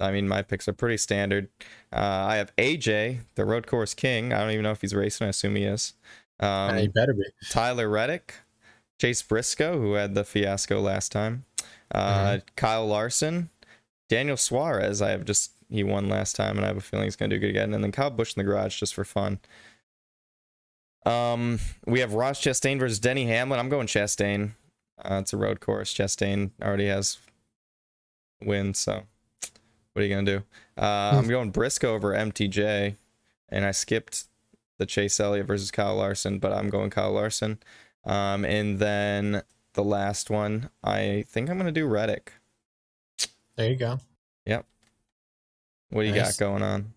I 0.00 0.12
mean, 0.12 0.28
my 0.28 0.42
picks 0.42 0.68
are 0.68 0.72
pretty 0.72 0.96
standard. 0.96 1.48
Uh, 1.92 1.96
I 2.28 2.36
have 2.36 2.54
AJ, 2.56 3.20
the 3.34 3.44
Road 3.44 3.66
Course 3.66 3.94
King. 3.94 4.32
I 4.32 4.38
don't 4.40 4.50
even 4.52 4.62
know 4.62 4.70
if 4.70 4.80
he's 4.80 4.94
racing. 4.94 5.26
I 5.26 5.30
assume 5.30 5.56
he 5.56 5.64
is. 5.64 5.94
Um, 6.40 6.78
you 6.78 6.88
better 6.88 7.12
be. 7.14 7.24
Tyler 7.50 7.88
Reddick, 7.88 8.34
Chase 9.00 9.22
Briscoe, 9.22 9.80
who 9.80 9.94
had 9.94 10.14
the 10.14 10.22
fiasco 10.24 10.80
last 10.80 11.10
time, 11.10 11.44
uh, 11.94 12.38
Kyle 12.56 12.86
Larson, 12.86 13.50
Daniel 14.08 14.36
Suarez. 14.36 15.02
I 15.02 15.10
have 15.10 15.24
just 15.24 15.52
he 15.68 15.84
won 15.84 16.08
last 16.08 16.36
time, 16.36 16.56
and 16.56 16.64
I 16.64 16.68
have 16.68 16.76
a 16.76 16.80
feeling 16.80 17.04
he's 17.04 17.16
gonna 17.16 17.34
do 17.34 17.38
good 17.38 17.50
again. 17.50 17.74
And 17.74 17.82
then 17.82 17.92
Kyle 17.92 18.10
Busch 18.10 18.34
in 18.36 18.40
the 18.40 18.50
garage 18.50 18.78
just 18.78 18.94
for 18.94 19.04
fun. 19.04 19.38
Um, 21.06 21.58
we 21.86 22.00
have 22.00 22.14
Ross 22.14 22.40
Chastain 22.40 22.78
versus 22.78 22.98
Denny 22.98 23.26
Hamlin. 23.26 23.60
I'm 23.60 23.68
going 23.68 23.86
Chastain. 23.86 24.50
Uh, 25.02 25.18
it's 25.22 25.32
a 25.32 25.36
road 25.36 25.60
course. 25.60 25.94
Chastain 25.94 26.50
already 26.62 26.86
has 26.86 27.18
wins, 28.42 28.78
so 28.78 29.02
what 29.92 30.02
are 30.02 30.06
you 30.06 30.14
gonna 30.14 30.38
do? 30.38 30.42
Uh, 30.76 31.12
I'm 31.14 31.28
going 31.28 31.50
Briscoe 31.50 31.94
over 31.94 32.12
MTJ, 32.12 32.96
and 33.48 33.64
I 33.64 33.70
skipped 33.70 34.24
the 34.78 34.86
Chase 34.86 35.18
Elliott 35.20 35.46
versus 35.46 35.70
Kyle 35.70 35.96
Larson, 35.96 36.38
but 36.38 36.52
I'm 36.52 36.70
going 36.70 36.90
Kyle 36.90 37.12
Larson. 37.12 37.58
Um, 38.04 38.44
and 38.44 38.78
then 38.78 39.42
the 39.74 39.84
last 39.84 40.30
one, 40.30 40.70
I 40.82 41.24
think 41.28 41.50
I'm 41.50 41.58
gonna 41.58 41.72
do 41.72 41.86
Reddick. 41.86 42.32
There 43.56 43.70
you 43.70 43.76
go. 43.76 43.98
Yep. 44.46 44.66
What 45.90 46.02
do 46.02 46.08
you 46.08 46.14
got 46.14 46.36
going 46.38 46.62
on? 46.62 46.92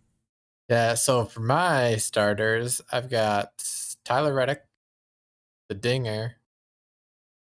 Yeah, 0.69 0.93
so 0.93 1.25
for 1.25 1.41
my 1.41 1.97
starters, 1.97 2.81
I've 2.91 3.09
got 3.09 3.63
Tyler 4.05 4.33
Reddick, 4.33 4.63
the 5.67 5.75
Dinger, 5.75 6.37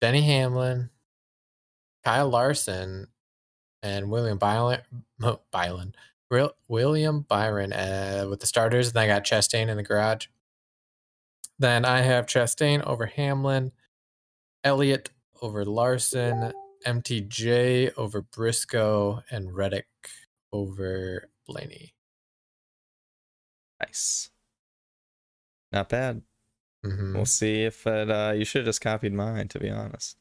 Denny 0.01 0.23
Hamlin, 0.23 0.91
Kyle 2.05 2.29
Larson, 2.29 3.09
and 3.83 4.11
William 4.11 4.39
Byron. 4.39 4.81
Byron. 5.51 5.95
William 6.69 7.21
Byron 7.21 7.73
uh, 7.73 8.27
with 8.29 8.41
the 8.41 8.47
starters. 8.47 8.89
And 8.89 8.95
then 8.95 9.05
I 9.05 9.07
got 9.07 9.25
Chastain 9.25 9.69
in 9.69 9.77
the 9.77 9.83
garage. 9.83 10.27
Then 11.59 11.85
I 11.85 12.03
have 12.03 12.27
Chastain 12.27 12.85
over 12.85 13.07
Hamlin, 13.07 13.73
Elliott 14.67 15.11
over 15.43 15.65
Larson, 15.65 16.53
MTJ 16.85 17.93
over 17.97 18.23
Briscoe, 18.23 19.23
and 19.31 19.55
Reddick 19.55 19.87
over 20.53 21.31
Blaney. 21.47 21.95
Nice. 23.81 24.29
Not 25.71 25.89
bad. 25.89 26.23
Mhm. 26.85 27.15
We'll 27.15 27.27
see 27.27 27.63
if 27.63 27.87
it. 27.87 28.11
Uh, 28.11 28.33
you 28.37 28.45
should 28.45 28.61
have 28.61 28.67
just 28.67 28.81
copied 28.81 29.13
mine, 29.13 29.47
to 29.49 29.61
be 29.61 29.71
honest. 29.71 30.17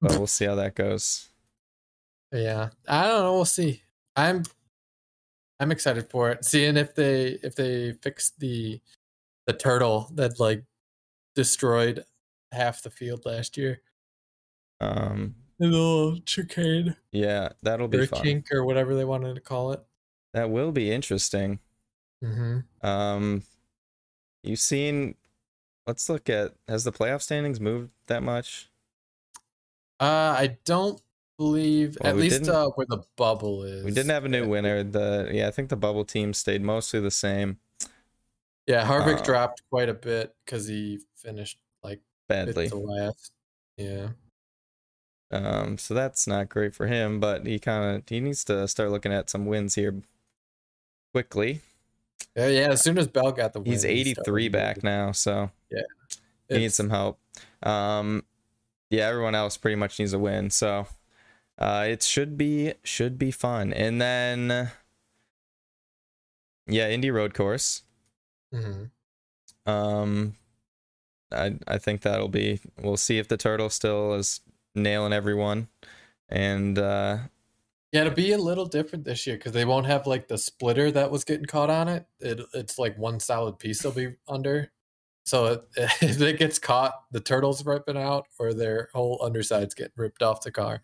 But 0.00 0.12
we'll 0.12 0.28
see 0.28 0.44
how 0.44 0.54
that 0.54 0.76
goes. 0.76 1.30
Yeah, 2.30 2.70
I 2.86 3.02
don't 3.08 3.22
know. 3.22 3.34
We'll 3.34 3.44
see. 3.46 3.82
I'm 4.14 4.44
I'm 5.58 5.72
excited 5.72 6.08
for 6.08 6.30
it. 6.30 6.44
Seeing 6.44 6.76
if 6.76 6.94
they 6.94 7.38
if 7.42 7.56
they 7.56 7.94
fix 7.94 8.30
the 8.38 8.80
the 9.46 9.54
turtle 9.54 10.08
that 10.14 10.38
like 10.38 10.64
destroyed 11.34 12.04
half 12.56 12.82
the 12.82 12.90
field 12.90 13.24
last 13.24 13.56
year. 13.56 13.80
Um, 14.80 15.34
The 15.58 15.66
little 15.68 16.18
chicane 16.20 16.96
yeah, 17.12 17.50
that'll 17.62 17.88
be 17.88 17.98
or 17.98 18.06
fun. 18.06 18.22
kink 18.22 18.46
or 18.52 18.64
whatever 18.64 18.94
they 18.94 19.04
wanted 19.04 19.34
to 19.34 19.40
call 19.40 19.72
it. 19.72 19.80
That 20.34 20.50
will 20.50 20.72
be 20.72 20.90
interesting. 20.92 21.60
Mm-hmm. 22.22 22.86
Um, 22.86 23.42
you've 24.42 24.58
seen. 24.58 25.14
Let's 25.86 26.08
look 26.08 26.28
at. 26.28 26.52
Has 26.68 26.84
the 26.84 26.92
playoff 26.92 27.22
standings 27.22 27.60
moved 27.60 27.90
that 28.08 28.22
much? 28.22 28.70
Uh, 30.00 30.34
I 30.36 30.58
don't 30.64 31.00
believe 31.38 31.96
Well, 32.00 32.10
at 32.10 32.16
least 32.16 32.48
uh, 32.48 32.68
where 32.74 32.86
the 32.88 33.02
bubble 33.16 33.62
is. 33.62 33.84
We 33.84 33.92
didn't 33.92 34.10
have 34.10 34.24
a 34.24 34.28
new 34.28 34.46
winner. 34.48 34.82
The 34.82 35.30
yeah, 35.32 35.48
I 35.48 35.50
think 35.52 35.68
the 35.70 35.76
bubble 35.76 36.04
team 36.04 36.34
stayed 36.34 36.60
mostly 36.62 37.00
the 37.00 37.10
same. 37.10 37.58
Yeah, 38.66 38.84
Harvick 38.84 39.20
Uh, 39.20 39.22
dropped 39.22 39.62
quite 39.70 39.88
a 39.88 39.94
bit 39.94 40.34
because 40.44 40.66
he 40.66 41.00
finished 41.14 41.58
Badly. 42.28 42.70
Yeah. 43.76 44.08
Um, 45.30 45.76
so 45.78 45.94
that's 45.94 46.26
not 46.26 46.48
great 46.48 46.74
for 46.74 46.86
him. 46.86 47.20
But 47.20 47.46
he 47.46 47.58
kind 47.58 47.96
of 47.96 48.02
he 48.08 48.20
needs 48.20 48.44
to 48.44 48.66
start 48.68 48.90
looking 48.90 49.12
at 49.12 49.30
some 49.30 49.46
wins 49.46 49.74
here 49.74 49.94
quickly. 51.12 51.62
Yeah, 52.34 52.48
yeah. 52.48 52.70
As 52.70 52.82
soon 52.82 52.98
as 52.98 53.06
Bell 53.08 53.32
got 53.32 53.52
the 53.52 53.60
win, 53.60 53.72
He's 53.72 53.84
83 53.84 54.14
started 54.22 54.52
back 54.52 54.82
now, 54.82 55.12
so 55.12 55.50
yeah, 55.70 55.82
he 56.48 56.58
needs 56.58 56.74
some 56.74 56.90
help. 56.90 57.18
Um, 57.62 58.24
yeah, 58.90 59.06
everyone 59.08 59.34
else 59.34 59.56
pretty 59.56 59.76
much 59.76 59.98
needs 59.98 60.12
a 60.12 60.18
win, 60.18 60.50
so 60.50 60.86
uh, 61.58 61.86
it 61.88 62.02
should 62.02 62.36
be 62.36 62.74
should 62.84 63.18
be 63.18 63.30
fun. 63.30 63.72
And 63.72 64.00
then, 64.00 64.70
yeah, 66.66 66.88
Indy 66.88 67.10
Road 67.10 67.34
Course. 67.34 67.82
Mhm. 68.54 68.90
Um, 69.66 70.36
I 71.32 71.56
I 71.66 71.78
think 71.78 72.02
that'll 72.02 72.28
be. 72.28 72.60
We'll 72.80 72.96
see 72.96 73.18
if 73.18 73.28
the 73.28 73.36
turtle 73.36 73.70
still 73.70 74.14
is 74.14 74.40
nailing 74.74 75.12
everyone, 75.12 75.68
and 76.28 76.78
uh, 76.78 77.18
Yeah, 77.92 78.02
it'll 78.02 78.12
be 78.14 78.32
a 78.32 78.38
little 78.38 78.66
different 78.66 79.04
this 79.04 79.26
year 79.26 79.36
because 79.36 79.52
they 79.52 79.64
won't 79.64 79.86
have 79.86 80.06
like 80.06 80.28
the 80.28 80.38
splitter 80.38 80.90
that 80.92 81.10
was 81.10 81.24
getting 81.24 81.46
caught 81.46 81.70
on 81.70 81.88
it. 81.88 82.06
it 82.20 82.40
it's 82.54 82.78
like 82.78 82.96
one 82.98 83.20
solid 83.20 83.58
piece 83.58 83.82
they'll 83.82 83.92
be 83.92 84.14
under. 84.28 84.70
So 85.24 85.46
it, 85.46 85.64
if 86.02 86.20
it 86.20 86.38
gets 86.38 86.58
caught, 86.58 86.94
the 87.10 87.20
turtle's 87.20 87.64
ripping 87.64 87.96
out 87.96 88.26
or 88.38 88.54
their 88.54 88.90
whole 88.94 89.20
undersides 89.22 89.74
get 89.74 89.92
ripped 89.96 90.22
off 90.22 90.42
the 90.42 90.52
car. 90.52 90.82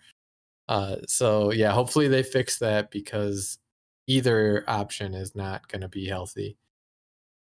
Uh, 0.68 0.96
so 1.06 1.52
yeah, 1.52 1.72
hopefully 1.72 2.08
they 2.08 2.22
fix 2.22 2.58
that 2.58 2.90
because 2.90 3.58
either 4.08 4.64
option 4.66 5.14
is 5.14 5.36
not 5.36 5.68
going 5.68 5.82
to 5.82 5.88
be 5.88 6.06
healthy. 6.08 6.56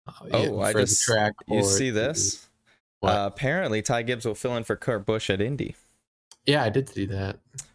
Uh, 0.07 0.29
Oh, 0.31 0.59
I 0.61 0.71
just- 0.73 1.03
track. 1.03 1.33
you 1.47 1.63
see 1.63 1.89
this? 1.89 2.47
Uh, 3.03 3.25
apparently, 3.31 3.81
Ty 3.81 4.03
Gibbs 4.03 4.25
will 4.25 4.35
fill 4.35 4.55
in 4.57 4.63
for 4.63 4.75
Kurt 4.75 5.05
Busch 5.05 5.29
at 5.29 5.39
Indy. 5.41 5.75
yeah, 6.45 6.63
I 6.63 6.69
did 6.69 6.89
see 6.89 7.05
that. 7.07 7.37
Just 7.55 7.67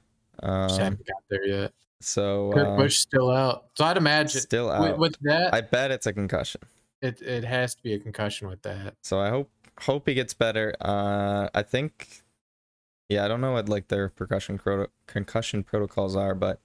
Um, 0.43 0.69
haven't 0.79 1.07
got 1.07 1.23
there 1.31 1.47
yet. 1.47 1.73
so 2.01 2.51
Kurt 2.53 2.67
um, 2.69 2.77
Busch 2.77 2.97
still 2.99 3.31
out. 3.31 3.67
So 3.75 3.85
I'd 3.85 3.97
imagine 3.97 4.41
still 4.41 4.71
out. 4.71 4.99
with 4.99 5.17
that, 5.23 5.55
I 5.55 5.61
bet 5.61 5.91
it's 5.91 6.07
a 6.07 6.13
concussion. 6.13 6.61
it 7.01 7.21
it 7.23 7.45
has 7.45 7.75
to 7.77 7.83
be 7.83 7.95
a 7.95 7.99
concussion 7.99 8.49
with 8.49 8.63
that. 8.63 8.95
So 9.03 9.21
I 9.21 9.29
hope 9.31 9.51
hope 9.81 10.09
he 10.09 10.15
gets 10.15 10.35
better. 10.35 10.75
Uh, 10.81 11.49
I 11.55 11.63
think, 11.63 12.23
yeah, 13.09 13.25
I 13.25 13.29
don't 13.29 13.41
know 13.41 13.53
what 13.53 13.69
like 13.69 13.89
their 13.89 14.09
percussion 14.09 14.59
proto- 14.59 14.91
concussion 15.07 15.63
protocols 15.63 16.17
are, 16.17 16.35
but 16.35 16.61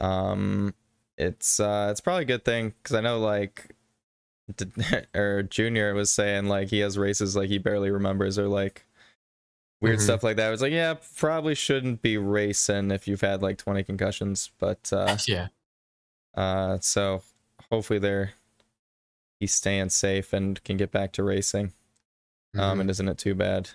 um, 0.00 0.74
it's 1.16 1.58
uh, 1.58 1.88
it's 1.90 2.00
probably 2.02 2.22
a 2.22 2.26
good 2.26 2.44
thing 2.44 2.74
because 2.82 2.94
I 2.94 3.00
know 3.00 3.18
like, 3.18 3.74
or 5.14 5.42
Junior 5.42 5.94
was 5.94 6.10
saying 6.12 6.46
like 6.46 6.68
he 6.68 6.78
has 6.80 6.96
races 6.98 7.34
like 7.36 7.48
he 7.48 7.58
barely 7.58 7.90
remembers 7.90 8.38
or 8.38 8.48
like 8.48 8.84
weird 9.80 9.98
Mhm. 9.98 10.02
stuff 10.02 10.22
like 10.22 10.36
that. 10.36 10.46
I 10.48 10.50
was 10.50 10.62
like, 10.62 10.72
yeah, 10.72 10.94
probably 11.16 11.54
shouldn't 11.54 12.00
be 12.02 12.16
racing 12.16 12.90
if 12.90 13.06
you've 13.08 13.20
had 13.20 13.42
like 13.42 13.58
twenty 13.58 13.82
concussions, 13.82 14.50
but 14.58 14.90
uh, 14.92 15.16
yeah. 15.26 15.48
uh, 16.34 16.78
so 16.80 17.22
hopefully 17.70 17.98
they're 17.98 18.32
he's 19.40 19.52
staying 19.52 19.90
safe 19.90 20.32
and 20.32 20.62
can 20.64 20.76
get 20.76 20.90
back 20.90 21.12
to 21.12 21.22
racing 21.22 21.72
um, 22.56 22.78
Mhm. 22.78 22.80
and 22.82 22.90
isn't 22.90 23.08
it 23.08 23.18
too 23.18 23.34
bad? 23.34 23.70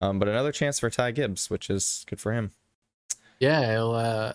Um, 0.00 0.18
but 0.20 0.28
another 0.28 0.52
chance 0.52 0.78
for 0.78 0.88
Ty 0.90 1.10
Gibbs, 1.12 1.50
which 1.50 1.68
is 1.70 2.04
good 2.06 2.20
for 2.20 2.32
him. 2.32 2.52
yeah, 3.40 3.72
he'll 3.72 3.92
uh 3.92 4.32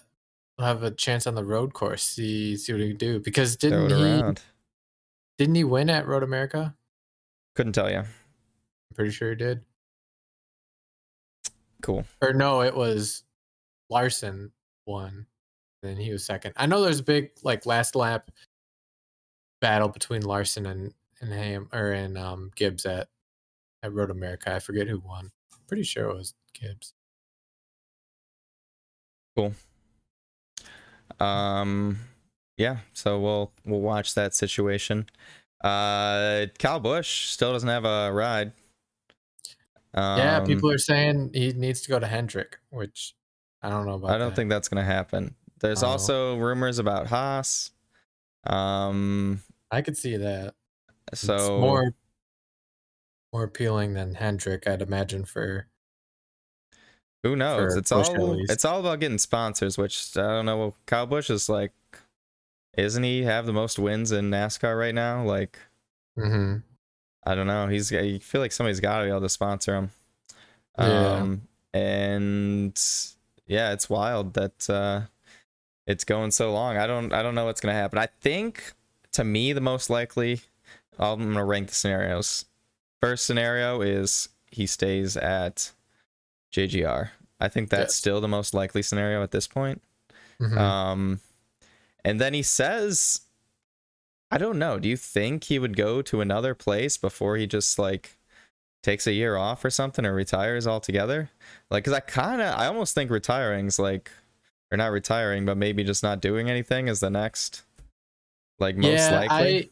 he'll 0.57 0.65
have 0.65 0.83
a 0.83 0.91
chance 0.91 1.25
on 1.27 1.35
the 1.35 1.45
road 1.45 1.73
course. 1.73 2.03
See 2.03 2.57
see 2.57 2.73
what 2.73 2.81
he 2.81 2.89
can 2.89 2.97
do. 2.97 3.19
Because 3.19 3.55
didn't 3.55 3.89
he 3.89 3.95
around. 3.95 4.41
Didn't 5.37 5.55
he 5.55 5.63
win 5.63 5.89
at 5.89 6.07
Road 6.07 6.23
America? 6.23 6.75
Couldn't 7.55 7.73
tell 7.73 7.89
you. 7.89 7.99
I'm 7.99 8.95
pretty 8.95 9.11
sure 9.11 9.29
he 9.29 9.35
did. 9.35 9.61
Cool. 11.81 12.05
Or 12.21 12.33
no, 12.33 12.61
it 12.61 12.75
was 12.75 13.23
Larson 13.89 14.51
won. 14.85 15.25
Then 15.81 15.97
he 15.97 16.11
was 16.11 16.25
second. 16.25 16.53
I 16.55 16.65
know 16.65 16.81
there's 16.81 16.99
a 16.99 17.03
big 17.03 17.31
like 17.43 17.65
last 17.65 17.95
lap 17.95 18.31
battle 19.59 19.89
between 19.89 20.21
Larson 20.21 20.65
and 20.65 20.93
and 21.21 21.31
Ham 21.33 21.69
or 21.73 21.91
and 21.91 22.17
um 22.17 22.51
Gibbs 22.55 22.85
at 22.85 23.09
at 23.83 23.93
Road 23.93 24.09
America. 24.09 24.53
I 24.55 24.59
forget 24.59 24.87
who 24.87 24.99
won. 24.99 25.31
pretty 25.67 25.83
sure 25.83 26.09
it 26.09 26.15
was 26.15 26.33
Gibbs. 26.53 26.93
Cool. 29.35 29.53
Um, 31.19 31.99
yeah. 32.57 32.77
So 32.93 33.19
we'll 33.19 33.51
we'll 33.65 33.81
watch 33.81 34.13
that 34.15 34.33
situation. 34.33 35.07
Uh, 35.63 36.47
Kyle 36.59 36.79
Busch 36.79 37.25
still 37.27 37.53
doesn't 37.53 37.69
have 37.69 37.85
a 37.85 38.11
ride. 38.11 38.51
Um, 39.93 40.17
yeah, 40.17 40.39
people 40.41 40.71
are 40.71 40.77
saying 40.77 41.31
he 41.33 41.53
needs 41.53 41.81
to 41.81 41.89
go 41.89 41.99
to 41.99 42.07
Hendrick, 42.07 42.57
which 42.71 43.15
I 43.61 43.69
don't 43.69 43.85
know 43.85 43.93
about. 43.93 44.09
I 44.11 44.17
don't 44.17 44.29
that. 44.29 44.35
think 44.35 44.49
that's 44.49 44.67
gonna 44.67 44.83
happen. 44.83 45.35
There's 45.59 45.83
Oh. 45.83 45.87
also 45.87 46.35
rumors 46.37 46.79
about 46.79 47.07
Haas. 47.07 47.71
Um, 48.45 49.41
I 49.71 49.81
could 49.81 49.95
see 49.97 50.17
that. 50.17 50.55
so 51.13 51.35
it's 51.35 51.47
more 51.49 51.93
more 53.31 53.43
appealing 53.43 53.93
than 53.93 54.15
Hendrick, 54.15 54.67
I'd 54.67 54.81
imagine 54.81 55.25
for 55.25 55.67
Who 57.23 57.35
knows? 57.35 57.73
for 57.73 57.79
It's 57.79 57.91
all 57.91 58.39
it's 58.49 58.65
all 58.65 58.79
about 58.79 58.99
getting 58.99 59.17
sponsors, 59.17 59.77
which 59.77 60.15
I 60.17 60.21
don't 60.27 60.45
know. 60.45 60.75
Kyle 60.85 61.05
Busch 61.05 61.29
is 61.29 61.47
like, 61.49 61.71
isn't 62.77 63.03
he 63.03 63.23
have 63.23 63.45
the 63.45 63.53
most 63.53 63.77
wins 63.79 64.11
in 64.11 64.29
NASCAR 64.31 64.77
right 64.77 64.95
now? 64.95 65.23
Like, 65.23 65.59
hmm 66.17 66.57
I 67.25 67.35
don't 67.35 67.47
know. 67.47 67.67
He's 67.67 67.91
I 67.93 68.17
feel 68.19 68.41
like 68.41 68.51
somebody's 68.51 68.79
got 68.81 68.99
to 68.99 69.05
be 69.05 69.09
able 69.09 69.21
to 69.21 69.29
sponsor 69.29 69.75
him. 69.75 69.91
Yeah. 70.77 71.17
Um, 71.21 71.41
and 71.73 72.79
yeah, 73.47 73.71
it's 73.73 73.89
wild 73.89 74.33
that 74.33 74.69
uh, 74.69 75.01
it's 75.87 76.03
going 76.03 76.31
so 76.31 76.51
long. 76.51 76.77
I 76.77 76.85
don't 76.87 77.13
I 77.13 77.23
don't 77.23 77.35
know 77.35 77.45
what's 77.45 77.61
gonna 77.61 77.73
happen. 77.73 77.97
I 77.99 78.07
think 78.21 78.73
to 79.13 79.23
me 79.23 79.53
the 79.53 79.61
most 79.61 79.89
likely. 79.89 80.41
I'm 80.99 81.19
gonna 81.19 81.43
rank 81.45 81.69
the 81.69 81.75
scenarios. 81.75 82.45
First 83.01 83.25
scenario 83.25 83.81
is 83.81 84.29
he 84.51 84.67
stays 84.67 85.17
at 85.17 85.71
JGR. 86.53 87.09
I 87.39 87.47
think 87.49 87.69
that's 87.69 87.93
Yes. 87.93 87.95
still 87.95 88.21
the 88.21 88.27
most 88.27 88.53
likely 88.53 88.81
scenario 88.83 89.23
at 89.23 89.31
this 89.31 89.47
point. 89.47 89.81
Mhm. 90.39 90.57
Um, 90.57 91.19
and 92.03 92.19
then 92.19 92.33
he 92.33 92.41
says, 92.41 93.21
I 94.31 94.37
don't 94.37 94.59
know. 94.59 94.79
Do 94.79 94.89
you 94.89 94.97
think 94.97 95.43
he 95.43 95.59
would 95.59 95.77
go 95.77 96.01
to 96.01 96.21
another 96.21 96.55
place 96.55 96.97
before 96.97 97.37
he 97.37 97.47
just 97.47 97.77
like 97.77 98.17
takes 98.81 99.05
a 99.07 99.13
year 99.13 99.37
off 99.37 99.63
or 99.63 99.69
something 99.69 100.05
or 100.05 100.13
retires 100.13 100.65
altogether? 100.67 101.29
Like, 101.69 101.85
cause 101.85 101.93
I 101.93 101.99
kind 101.99 102.41
of, 102.41 102.57
I 102.57 102.65
almost 102.67 102.95
think 102.95 103.11
retiring's 103.11 103.79
like, 103.79 104.11
or 104.71 104.77
not 104.77 104.91
retiring, 104.91 105.45
but 105.45 105.55
maybe 105.55 105.83
just 105.83 106.01
not 106.01 106.19
doing 106.19 106.49
anything 106.49 106.87
is 106.87 106.99
the 106.99 107.11
next, 107.11 107.61
like 108.59 108.75
most 108.75 109.09
yeah, 109.09 109.19
likely. 109.19 109.71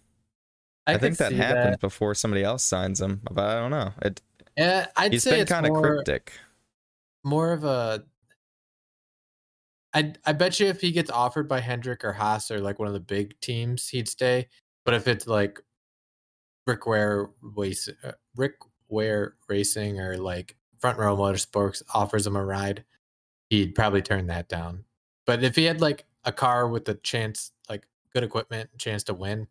I, 0.86 0.92
I, 0.92 0.94
I, 0.94 0.98
think 1.00 1.18
that 1.18 1.34
happens 1.34 1.78
before 1.78 2.14
somebody 2.14 2.44
else 2.44 2.64
signs 2.64 3.02
him, 3.02 3.22
but 3.32 3.44
I 3.44 3.60
don't 3.60 3.72
know. 3.72 3.94
It, 4.04 4.22
Yeah, 4.56 4.88
I'd 4.96 5.14
he's 5.14 5.24
say 5.24 5.32
been 5.32 5.40
it's 5.42 5.52
kind 5.52 5.66
of 5.66 5.74
cryptic. 5.74 6.34
more 7.24 7.52
of 7.52 7.64
a. 7.64 8.04
I 9.94 10.14
I 10.26 10.34
bet 10.34 10.60
you 10.60 10.68
if 10.68 10.82
he 10.82 10.92
gets 10.92 11.10
offered 11.12 11.48
by 11.50 11.60
Hendrick 11.60 12.04
or 12.06 12.14
Haas 12.14 12.50
or 12.52 12.60
like 12.60 12.80
one 12.80 12.88
of 12.88 12.94
the 12.94 13.00
big 13.00 13.40
teams, 13.42 13.90
he'd 13.90 14.08
stay. 14.08 14.48
But 14.86 14.94
if 14.94 15.08
it's 15.08 15.28
like 15.28 15.60
Rick 16.68 16.86
Ware 16.88 17.30
uh, 18.04 18.12
Rick 18.36 18.56
Ware 18.90 19.36
Racing 19.50 20.00
or 20.00 20.18
like 20.18 20.56
Front 20.80 20.98
Row 20.98 21.16
Motorsports 21.18 21.82
offers 21.94 22.26
him 22.26 22.36
a 22.36 22.44
ride, 22.46 22.86
he'd 23.50 23.76
probably 23.76 24.02
turn 24.02 24.28
that 24.28 24.48
down. 24.50 24.86
But 25.26 25.44
if 25.44 25.56
he 25.56 25.66
had 25.66 25.82
like 25.82 26.06
a 26.24 26.32
car 26.32 26.68
with 26.68 26.88
a 26.90 26.96
chance, 26.96 27.52
like 27.70 27.86
good 28.14 28.24
equipment, 28.24 28.70
chance 28.78 29.04
to 29.06 29.14
win, 29.14 29.48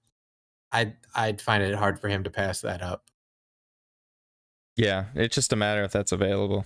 I'd 0.73 0.97
I'd 1.15 1.41
find 1.41 1.63
it 1.63 1.75
hard 1.75 2.01
for 2.01 2.09
him 2.09 2.25
to 2.25 2.31
pass 2.31 2.61
that 2.63 2.81
up. 2.83 3.05
Yeah, 4.77 5.07
it's 5.15 5.35
just 5.35 5.53
a 5.53 5.57
matter 5.57 5.83
if 5.83 5.93
that's 5.93 6.13
available, 6.13 6.65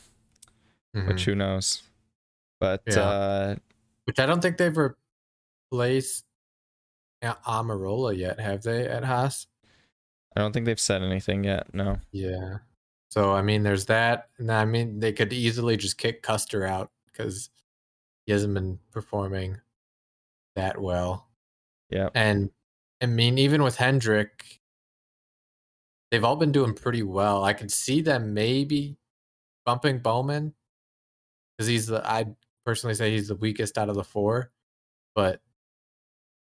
Mhm. 0.95 1.09
which 1.09 1.25
who 1.25 1.35
knows. 1.35 1.83
But 2.65 2.83
Yeah. 2.87 3.01
uh 3.03 3.57
Which 4.05 4.19
I 4.19 4.27
don't 4.27 4.41
think 4.41 4.57
they've 4.57 4.77
replaced 4.77 6.25
Almirola 7.23 8.17
yet, 8.17 8.39
have 8.41 8.63
they 8.63 8.87
at 8.87 9.05
Haas? 9.05 9.47
I 10.37 10.41
don't 10.41 10.53
think 10.53 10.67
they've 10.67 10.81
said 10.81 11.03
anything 11.03 11.45
yet. 11.45 11.73
No. 11.75 11.99
Yeah. 12.13 12.59
So 13.11 13.33
I 13.33 13.43
mean, 13.43 13.63
there's 13.63 13.87
that, 13.87 14.29
and 14.39 14.51
I 14.51 14.65
mean 14.65 14.99
they 15.01 15.13
could 15.13 15.33
easily 15.33 15.77
just 15.77 15.97
kick 15.99 16.23
Custer 16.23 16.65
out 16.67 16.91
because 17.07 17.51
he 18.27 18.33
hasn't 18.33 18.55
been 18.55 18.79
performing 18.91 19.61
that 20.57 20.81
well. 20.81 21.29
Yeah. 21.91 22.09
And 22.15 22.51
I 23.01 23.07
mean, 23.07 23.39
even 23.39 23.63
with 23.63 23.77
Hendrick, 23.77 24.61
they've 26.11 26.25
all 26.25 26.37
been 26.37 26.53
doing 26.53 26.75
pretty 26.75 27.03
well. 27.03 27.45
I 27.45 27.53
could 27.53 27.71
see 27.71 28.01
them 28.01 28.35
maybe 28.35 28.97
bumping 29.65 29.99
Bowman 30.01 30.55
because 31.57 31.69
he's 31.69 31.87
the 31.87 32.03
I'd 32.11 32.35
personally 32.65 32.95
say 32.95 33.11
he's 33.11 33.29
the 33.29 33.37
weakest 33.37 33.79
out 33.79 33.89
of 33.89 33.95
the 33.97 34.05
four, 34.05 34.51
but 35.15 35.41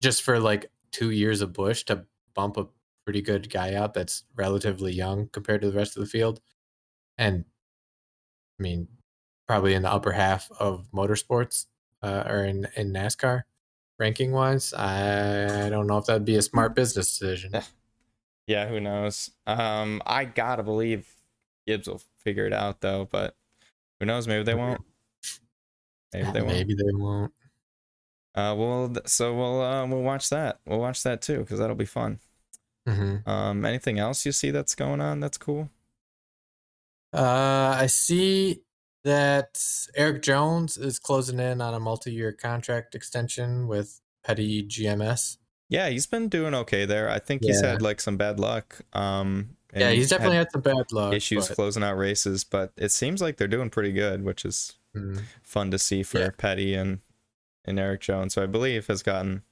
just 0.01 0.23
for 0.23 0.39
like 0.39 0.71
two 0.91 1.11
years 1.11 1.41
of 1.41 1.53
Busch 1.53 1.83
to 1.85 2.05
bump 2.33 2.57
a 2.57 2.67
pretty 3.05 3.21
good 3.21 3.49
guy 3.49 3.73
out 3.75 3.93
that's 3.93 4.23
relatively 4.35 4.91
young 4.93 5.27
compared 5.29 5.61
to 5.61 5.69
the 5.71 5.77
rest 5.77 5.97
of 5.97 6.01
the 6.01 6.09
field, 6.09 6.41
and 7.17 7.45
I 8.59 8.63
mean, 8.63 8.87
probably 9.47 9.73
in 9.73 9.83
the 9.83 9.91
upper 9.91 10.11
half 10.11 10.49
of 10.59 10.87
motorsports 10.93 11.65
uh, 12.01 12.23
or 12.27 12.45
in 12.45 12.67
in 12.75 12.93
NASCAR 12.93 13.43
ranking 13.99 14.31
wise. 14.31 14.73
I 14.73 15.69
don't 15.69 15.87
know 15.87 15.97
if 15.97 16.05
that'd 16.05 16.25
be 16.25 16.35
a 16.35 16.41
smart 16.41 16.75
business 16.75 17.17
decision. 17.17 17.53
Yeah, 18.47 18.67
who 18.67 18.79
knows? 18.79 19.31
Um 19.47 20.03
I 20.05 20.23
gotta 20.25 20.61
believe 20.61 21.11
Gibbs 21.65 21.87
will 21.87 22.03
figure 22.23 22.45
it 22.45 22.53
out 22.53 22.79
though, 22.79 23.09
but 23.11 23.35
who 23.99 24.05
knows? 24.05 24.27
Maybe 24.27 24.43
they 24.43 24.53
won't. 24.53 24.81
Maybe 26.23 26.31
they 26.31 26.41
won't. 26.41 26.53
Maybe 26.53 26.73
they 26.75 26.93
won't. 26.93 27.33
Uh, 28.35 28.53
well, 28.57 28.93
so 29.05 29.33
we'll 29.35 29.61
uh, 29.61 29.85
we'll 29.87 30.01
watch 30.01 30.29
that. 30.29 30.59
We'll 30.65 30.79
watch 30.79 31.03
that 31.03 31.21
too 31.21 31.39
because 31.39 31.59
that'll 31.59 31.75
be 31.75 31.85
fun. 31.85 32.19
hmm 32.87 33.17
Um, 33.25 33.63
anything 33.65 33.97
else 33.99 34.25
you 34.25 34.31
see 34.31 34.51
that's 34.51 34.75
going 34.75 34.99
on 35.01 35.19
that's 35.21 35.37
cool? 35.37 35.69
Uh, 37.13 37.75
I 37.79 37.87
see 37.87 38.61
that 39.05 39.61
Erik 39.95 40.21
Jones 40.21 40.77
is 40.77 40.99
closing 40.99 41.39
in 41.39 41.61
on 41.61 41.73
a 41.73 41.79
multi-year 41.79 42.33
contract 42.33 42.95
extension 42.95 43.67
with 43.67 44.01
Petty 44.23 44.63
GMS. 44.67 45.37
Yeah, 45.69 45.89
he's 45.89 46.07
been 46.07 46.27
doing 46.27 46.53
okay 46.53 46.85
there. 46.85 47.09
I 47.09 47.19
think 47.19 47.43
he's 47.43 47.61
Yeah. 47.61 47.69
had 47.71 47.81
like 47.81 48.01
some 48.01 48.17
bad 48.17 48.39
luck. 48.39 48.81
Um, 48.93 49.51
yeah, 49.73 49.91
he's 49.91 50.09
definitely 50.09 50.37
had, 50.37 50.51
some 50.51 50.61
bad 50.61 50.91
luck. 50.91 51.13
issues 51.13 51.47
but- 51.47 51.55
closing 51.55 51.83
out 51.83 51.97
races, 51.97 52.43
but 52.43 52.73
it 52.77 52.91
seems 52.91 53.21
like 53.21 53.37
they're 53.37 53.47
doing 53.47 53.69
pretty 53.69 53.91
good, 53.91 54.23
which 54.23 54.43
is 54.45 54.73
Mhm. 54.95 55.23
fun 55.43 55.71
to 55.71 55.79
see 55.79 56.03
for 56.03 56.19
Yeah. 56.19 56.29
Petty 56.37 56.73
and 56.75 57.01
and 57.65 57.79
Erik 57.79 58.01
Jones. 58.01 58.33
So 58.33 58.43
I 58.43 58.45
believe 58.45 58.87
has 58.87 59.01
gotten 59.03 59.43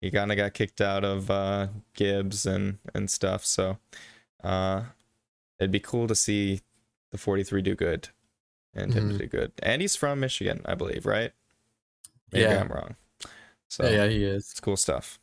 he 0.00 0.10
kind 0.10 0.30
of 0.30 0.36
got 0.36 0.52
kicked 0.54 0.80
out 0.80 1.04
of 1.04 1.30
uh, 1.30 1.68
Gibbs 1.94 2.46
and 2.46 2.78
and 2.94 3.10
stuff. 3.10 3.44
So 3.44 3.78
uh, 4.44 4.84
it'd 5.58 5.70
be 5.70 5.80
cool 5.80 6.06
to 6.08 6.14
see 6.14 6.60
the 7.10 7.18
43 7.18 7.62
do 7.62 7.74
good 7.74 8.08
and 8.74 8.92
him 8.92 9.10
Mhm. 9.12 9.18
do 9.18 9.26
good. 9.26 9.52
And 9.62 9.80
he's 9.82 9.96
from 9.96 10.20
Michigan, 10.20 10.60
I 10.66 10.74
believe, 10.74 11.06
right? 11.06 11.32
Maybe 12.32 12.44
Yeah. 12.44 12.60
I'm 12.60 12.68
wrong. 12.68 12.96
So 13.68 13.84
yeah, 13.84 14.04
yeah, 14.04 14.06
he 14.08 14.24
is. 14.24 14.50
it's 14.50 14.60
cool 14.60 14.76
stuff. 14.76 15.18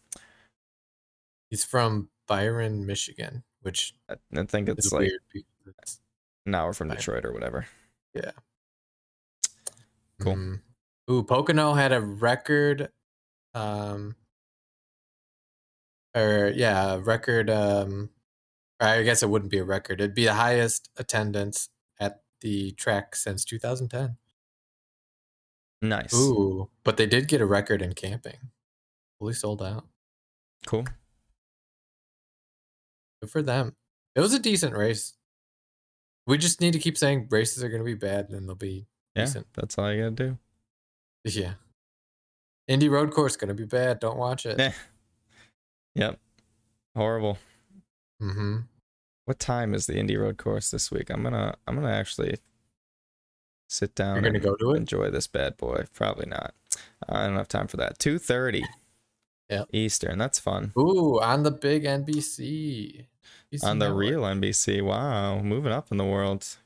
He's 1.50 1.64
from 1.64 2.10
Byron, 2.28 2.86
Michigan, 2.86 3.44
which 3.62 3.94
I, 4.10 4.16
think 4.46 4.70
it's 4.70 4.92
like 4.92 5.12
weird. 5.34 5.46
an 6.46 6.56
hour 6.56 6.74
from 6.74 6.88
Byron. 6.88 6.98
Detroit 7.00 7.26
or 7.26 7.32
whatever. 7.34 7.68
Cool. 10.24 10.36
Mhm. 10.36 10.62
Ooh, 11.12 11.24
Pocono 11.24 11.74
had 11.74 11.92
a 11.92 12.02
record, 12.02 12.92
um, 13.54 14.16
or 16.16 16.52
yeah, 16.56 17.00
record. 17.02 17.50
Um, 17.50 18.10
I 18.80 19.04
guess 19.04 19.24
it 19.24 19.30
wouldn't 19.30 19.52
be 19.52 19.60
a 19.60 19.64
record. 19.64 20.02
It'd 20.02 20.16
be 20.16 20.26
the 20.26 20.34
highest 20.36 20.90
attendance 20.98 21.70
at 22.00 22.24
the 22.42 22.72
track 22.74 23.16
since 23.16 23.46
2010. 23.46 24.18
Nice. 25.82 26.14
Ooh, 26.14 26.70
but 26.84 26.98
they 26.98 27.06
did 27.06 27.28
get 27.28 27.42
a 27.42 27.46
record 27.46 27.82
in 27.82 27.94
camping. 27.94 28.52
Fully 29.20 29.34
sold 29.34 29.62
out. 29.62 29.88
Cool. 30.66 30.86
Good 33.22 33.32
for 33.32 33.42
them. 33.42 33.76
It 34.16 34.20
was 34.22 34.34
a 34.34 34.40
decent 34.40 34.76
race. 34.76 35.16
We 36.26 36.38
just 36.38 36.62
need 36.62 36.74
to 36.74 36.80
keep 36.80 36.98
saying 36.98 37.28
races 37.32 37.64
are 37.64 37.70
going 37.70 37.82
to 37.82 37.86
be 37.86 37.96
bad, 37.96 38.30
and 38.30 38.48
they'll 38.48 38.56
be 38.56 38.88
Yeah, 39.16 39.26
decent. 39.26 39.48
that's 39.54 39.78
all 39.78 39.92
you 39.92 40.04
gotta 40.04 40.16
do. 40.16 40.38
Yeah. 41.26 41.54
Indy 42.68 42.90
road 42.90 43.12
course 43.12 43.36
to 43.36 43.54
be 43.54 43.66
bad. 43.66 44.00
Don't 44.00 44.18
watch 44.18 44.46
it. 44.46 44.60
Eh. 44.60 44.72
Yep. 45.96 46.20
Horrible. 46.96 47.38
Mm-hmm. 48.22 48.58
What 49.26 49.38
time 49.40 49.76
is 49.76 49.86
the 49.86 49.96
Indy 49.96 50.18
Road 50.18 50.38
course 50.38 50.72
this 50.72 50.90
week? 50.90 51.12
I'm 51.12 51.22
gonna 51.22 51.54
I'm 51.68 51.76
gonna 51.76 51.92
actually 51.92 52.38
sit 53.70 53.94
down 53.94 54.16
You're 54.16 54.24
gonna 54.24 54.36
and 54.36 54.44
go 54.44 54.56
to 54.56 54.72
it? 54.72 54.78
enjoy 54.78 55.12
this 55.12 55.28
bad 55.28 55.56
boy. 55.58 55.86
Probably 55.94 56.26
not. 56.26 56.56
I 57.08 57.28
don't 57.28 57.36
have 57.38 57.48
time 57.48 57.68
for 57.68 57.78
that. 57.78 58.00
Two 58.00 58.18
thirty. 58.20 58.64
Yeah. 59.50 59.66
Eastern. 59.72 60.18
That's 60.18 60.40
fun. 60.40 60.72
Ooh, 60.80 61.20
on 61.22 61.44
the 61.44 61.52
big 61.52 61.84
NBC. 61.84 63.06
NBC 63.54 63.64
On 63.64 63.78
the 63.78 63.86
network. 63.88 64.00
real 64.00 64.22
NBC. 64.22 64.82
Wow, 64.82 65.40
moving 65.42 65.72
up 65.74 65.92
in 65.92 65.98
the 65.98 66.06
world. 66.06 66.38
It's 66.42 66.58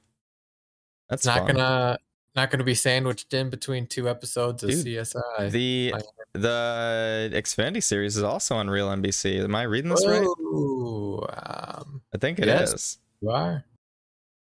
That's 1.10 1.26
not 1.26 1.40
fun. 1.48 1.56
gonna 1.56 1.98
not 2.38 2.52
gonna 2.52 2.64
be 2.64 2.76
sandwiched 2.76 3.34
in 3.34 3.50
between 3.50 3.88
two 3.88 4.08
episodes 4.08 4.64
of 4.64 4.70
Dude, 4.70 4.86
CSI. 4.86 5.52
The 5.52 5.94
the 6.34 7.32
Xfinity 7.34 7.84
series 7.84 8.16
is 8.16 8.24
also 8.24 8.56
on 8.56 8.70
real 8.70 8.88
NBC. 8.90 9.44
Am 9.44 9.56
I 9.56 9.64
reading 9.64 9.90
this 9.90 10.06
right? 10.06 10.22
Um, 10.22 12.02
I 12.14 12.18
think 12.18 12.40
it 12.40 12.48
is. 12.48 12.72
yes. 12.72 12.98
you 13.22 13.30
are. 13.32 13.66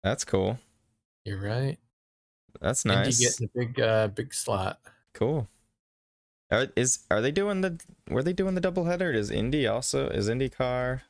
That's 0.03 0.25
cool. 0.25 0.59
You're 1.25 1.41
right. 1.41 1.77
That's 2.61 2.85
nice. 2.85 3.19
getting 3.19 3.49
a 3.55 3.57
big 3.57 3.81
uh 3.81 4.07
big 4.09 4.33
slot. 4.33 4.79
Cool. 5.13 5.47
Are 6.51 6.67
is 6.75 6.99
are 7.09 7.21
they 7.21 7.31
doing 7.31 7.61
the 7.61 7.79
were 8.09 8.21
they 8.23 8.33
doing 8.33 8.55
the 8.55 8.61
double 8.61 8.83
header? 8.85 9.11
Is 9.11 9.31
Indy 9.31 9.65
also 9.65 10.09
is 10.09 10.29
IndyCar 10.29 11.01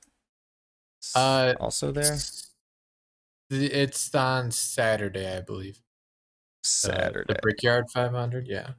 Uh, 1.15 1.55
also 1.59 1.91
there? 1.91 2.17
It's 3.49 4.13
on 4.13 4.51
Saturday, 4.51 5.37
I 5.37 5.41
believe. 5.41 5.81
Uh, 6.85 6.93
Saturday. 6.93 7.33
the 7.33 7.39
Brickyard 7.41 7.89
500. 7.89 8.47
Yeah, 8.47 8.71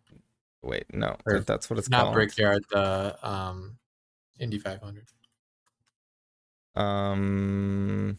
Wait, 0.63 0.85
no, 0.93 1.17
or 1.27 1.35
that- 1.35 1.47
that's 1.47 1.71
what 1.71 1.79
it's 1.79 1.89
called. 1.89 1.99
not 1.99 2.05
called. 2.07 2.15
Brickyard. 2.15 2.65
The 2.71 3.19
um, 3.29 3.79
Indy 4.39 4.59
500. 4.59 5.07
Um, 6.77 8.19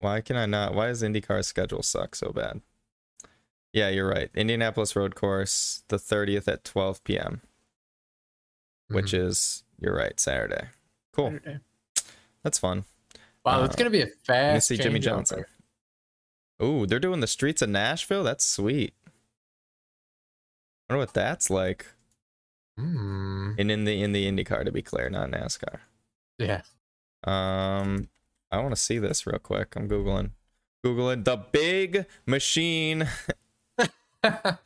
why 0.00 0.20
can 0.20 0.36
I 0.36 0.46
not? 0.46 0.74
Why 0.74 0.86
does 0.88 1.02
IndyCar's 1.02 1.46
schedule 1.46 1.82
suck 1.82 2.14
so 2.14 2.30
bad? 2.32 2.60
Yeah, 3.72 3.88
you're 3.88 4.08
right. 4.08 4.30
Indianapolis 4.34 4.96
Road 4.96 5.14
Course, 5.14 5.84
the 5.88 5.96
30th 5.96 6.48
at 6.48 6.64
12 6.64 7.04
p.m., 7.04 7.40
which 8.88 9.12
Mhm. 9.12 9.26
is 9.28 9.62
you're 9.78 9.94
right, 9.94 10.18
Saturday. 10.18 10.68
Cool. 11.12 11.30
Saturday. 11.30 11.60
That's 12.42 12.58
fun. 12.58 12.84
Wow, 13.44 13.64
it's 13.64 13.74
Uh, 13.74 13.78
gonna 13.78 13.90
be 13.90 14.02
a 14.02 14.06
You 14.06 14.12
fast. 14.24 14.68
see 14.68 14.76
Jimmie 14.76 14.98
changeover. 14.98 15.02
Johnson. 15.04 15.44
Ooh, 16.62 16.86
they're 16.86 16.98
doing 16.98 17.20
the 17.20 17.26
streets 17.26 17.62
of 17.62 17.70
Nashville. 17.70 18.22
That's 18.22 18.44
sweet. 18.44 18.94
I 20.88 20.92
wonder 20.92 21.02
what 21.02 21.14
that's 21.14 21.50
like. 21.50 21.86
Hmm. 22.78 23.52
And 23.58 23.70
in 23.70 23.84
the 23.84 24.02
in 24.02 24.12
the 24.12 24.26
IndyCar, 24.30 24.64
to 24.64 24.72
be 24.72 24.82
clear, 24.82 25.08
not 25.10 25.30
NASCAR. 25.30 25.80
Yeah. 26.38 26.62
Um, 27.24 28.08
I 28.50 28.58
want 28.58 28.70
to 28.70 28.80
see 28.80 28.98
this 28.98 29.26
real 29.26 29.38
quick. 29.38 29.74
I'm 29.76 29.88
googling, 29.88 30.30
googling 30.84 31.24
the 31.24 31.36
big 31.36 32.06
machine. 32.26 33.06
the 34.22 34.58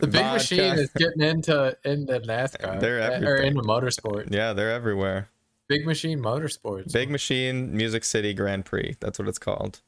big 0.00 0.12
Vodka. 0.12 0.32
machine 0.34 0.74
is 0.74 0.90
getting 0.96 1.22
into 1.22 1.76
into 1.84 2.20
NASCAR. 2.20 2.80
They're 2.80 3.00
uh, 3.00 3.20
or 3.20 3.36
into 3.36 3.62
motorsport. 3.62 4.32
Yeah, 4.32 4.52
they're 4.52 4.72
everywhere. 4.72 5.28
Big 5.68 5.84
machine 5.84 6.20
motorsports. 6.20 6.92
Big 6.92 7.10
Machine 7.10 7.76
Music 7.76 8.02
City 8.02 8.32
Grand 8.32 8.64
Prix. 8.64 8.96
That's 9.00 9.18
what 9.18 9.28
it's 9.28 9.38
called. 9.38 9.82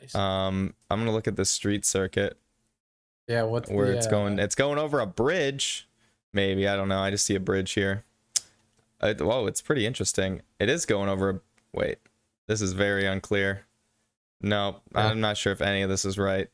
Nice. 0.00 0.14
Um, 0.14 0.74
I'm 0.90 1.00
gonna 1.00 1.12
look 1.12 1.28
at 1.28 1.36
the 1.36 1.44
street 1.44 1.84
circuit 1.84 2.38
Yeah, 3.28 3.42
what's 3.42 3.70
where 3.70 3.86
the, 3.88 3.96
it's 3.96 4.06
uh, 4.06 4.10
going. 4.10 4.38
It's 4.38 4.54
going 4.54 4.78
over 4.78 5.00
a 5.00 5.06
bridge. 5.06 5.88
Maybe 6.32 6.66
I 6.66 6.76
don't 6.76 6.88
know. 6.88 6.98
I 7.00 7.10
just 7.10 7.24
see 7.26 7.34
a 7.34 7.40
bridge 7.40 7.72
here. 7.72 8.04
Uh, 9.00 9.14
whoa, 9.14 9.46
it's 9.46 9.60
pretty 9.60 9.86
interesting. 9.86 10.42
It 10.58 10.68
is 10.68 10.86
going 10.86 11.08
over. 11.08 11.30
A, 11.30 11.40
wait, 11.72 11.98
this 12.46 12.60
is 12.60 12.72
very 12.72 13.06
unclear. 13.06 13.66
No, 14.40 14.80
Yeah. 14.94 15.08
I'm 15.08 15.20
not 15.20 15.36
sure 15.36 15.52
if 15.52 15.60
any 15.60 15.82
of 15.82 15.88
this 15.90 16.04
is 16.04 16.18
right. 16.18 16.48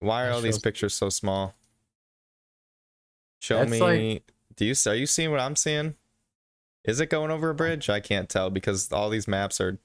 Why 0.00 0.22
are 0.22 0.26
That 0.28 0.34
all 0.34 0.40
these 0.40 0.58
pictures 0.58 0.94
so 0.94 1.08
small? 1.10 1.54
Show 3.40 3.58
That's 3.58 3.70
me. 3.70 3.80
like- 3.80 4.32
do 4.54 4.64
you 4.66 4.74
are 4.86 4.94
you 4.94 5.06
seeing 5.06 5.30
what 5.30 5.40
I'm 5.40 5.56
seeing? 5.56 5.94
Is 6.84 7.00
it 7.00 7.06
going 7.06 7.30
over 7.30 7.50
a 7.50 7.54
bridge? 7.54 7.88
I 7.88 8.00
can't 8.00 8.28
tell 8.28 8.50
because 8.50 8.92
all 8.92 9.08
these 9.08 9.26
maps 9.28 9.60
are 9.60 9.78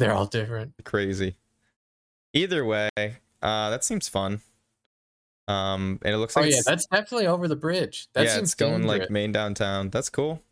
They're 0.00 0.12
all 0.14 0.26
different. 0.26 0.72
crazy. 0.84 1.36
Either 2.32 2.64
way, 2.64 2.88
uh, 2.96 3.70
that 3.70 3.84
seems 3.84 4.08
fun. 4.08 4.40
Um, 5.48 5.98
and 6.02 6.14
it 6.14 6.18
looks 6.18 6.36
like 6.36 6.44
Oh 6.46 6.48
yeah, 6.48 6.60
that's 6.64 6.86
definitely 6.86 7.26
over 7.26 7.48
the 7.48 7.56
bridge. 7.56 8.08
That 8.14 8.24
yeah, 8.26 8.38
it's 8.38 8.54
going 8.54 8.84
like 8.86 9.10
main 9.10 9.32
downtown. 9.32 9.90
That's 9.90 10.08
cool. 10.08 10.42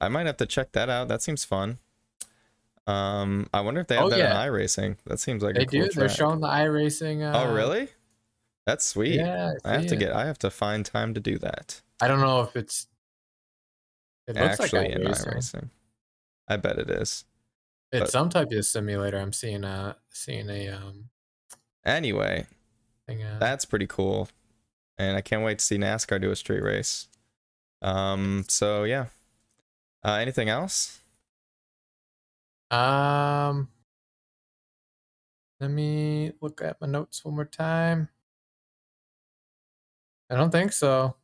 I 0.00 0.08
might 0.08 0.26
have 0.26 0.36
to 0.38 0.46
check 0.46 0.72
that 0.72 0.88
out. 0.90 1.08
That 1.08 1.22
seems 1.22 1.44
fun. 1.44 1.78
Um, 2.86 3.48
I 3.52 3.62
wonder 3.62 3.80
if 3.80 3.86
they 3.88 3.96
have 3.96 4.04
Oh, 4.04 4.10
that 4.10 4.18
yeah. 4.18 4.42
in 4.44 4.52
iRacing. 4.52 4.96
That 5.06 5.18
seems 5.20 5.42
like 5.42 5.54
They 5.56 5.62
a 5.62 5.66
cool 5.66 5.82
do. 5.86 5.88
They're 5.92 6.08
showing 6.08 6.40
the 6.40 6.48
iRacing. 6.48 7.22
Uh, 7.22 7.44
oh, 7.48 7.52
really? 7.54 7.88
That's 8.66 8.84
sweet. 8.84 9.14
Yeah, 9.16 9.54
I 9.64 9.72
have 9.72 9.86
to 9.86 9.96
get. 9.96 10.12
I 10.12 10.26
have 10.26 10.38
to 10.40 10.50
find 10.50 10.84
time 10.84 11.14
to 11.14 11.20
do 11.20 11.38
that. 11.38 11.80
I 12.00 12.06
don't 12.08 12.20
know 12.20 12.42
if 12.42 12.54
it's. 12.56 12.88
It 14.28 14.36
looks 14.36 14.60
Actually, 14.60 14.80
like 14.88 14.90
in 14.90 15.02
iRacing. 15.02 15.34
iRacing, 15.34 15.68
I 16.48 16.56
bet 16.58 16.78
it 16.78 16.90
is. 16.90 17.24
It's 17.92 18.00
but- 18.00 18.10
some 18.10 18.28
type 18.28 18.50
of 18.52 18.64
simulator. 18.66 19.18
I'm 19.18 19.32
seeing 19.32 19.64
a 19.64 19.96
seeing 20.10 20.48
a 20.50 20.68
um 20.70 21.10
Anyway, 21.84 22.46
thing. 23.06 23.22
Uh, 23.22 23.38
that's 23.38 23.64
pretty 23.64 23.86
cool, 23.86 24.28
and 24.98 25.16
I 25.16 25.20
can't 25.20 25.44
wait 25.44 25.60
to 25.60 25.64
see 25.64 25.78
NASCAR 25.78 26.20
do 26.20 26.30
a 26.32 26.36
street 26.36 26.62
race. 26.62 27.08
Um. 27.82 28.44
So 28.48 28.84
yeah. 28.84 29.06
Uh, 30.04 30.14
anything 30.14 30.48
else? 30.48 31.00
um. 32.70 33.68
Let 35.60 35.70
me 35.70 36.32
look 36.42 36.60
at 36.60 36.80
my 36.80 36.86
notes 36.86 37.24
one 37.24 37.34
more 37.36 37.44
time. 37.46 38.08
I 40.28 40.34
don't 40.36 40.50
think 40.50 40.72
so. 40.72 41.16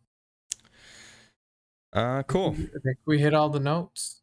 Uh, 1.92 2.22
cool. 2.22 2.52
I 2.54 2.78
think 2.82 2.98
we 3.04 3.18
hit 3.18 3.34
all 3.34 3.50
the 3.50 3.60
notes. 3.60 4.22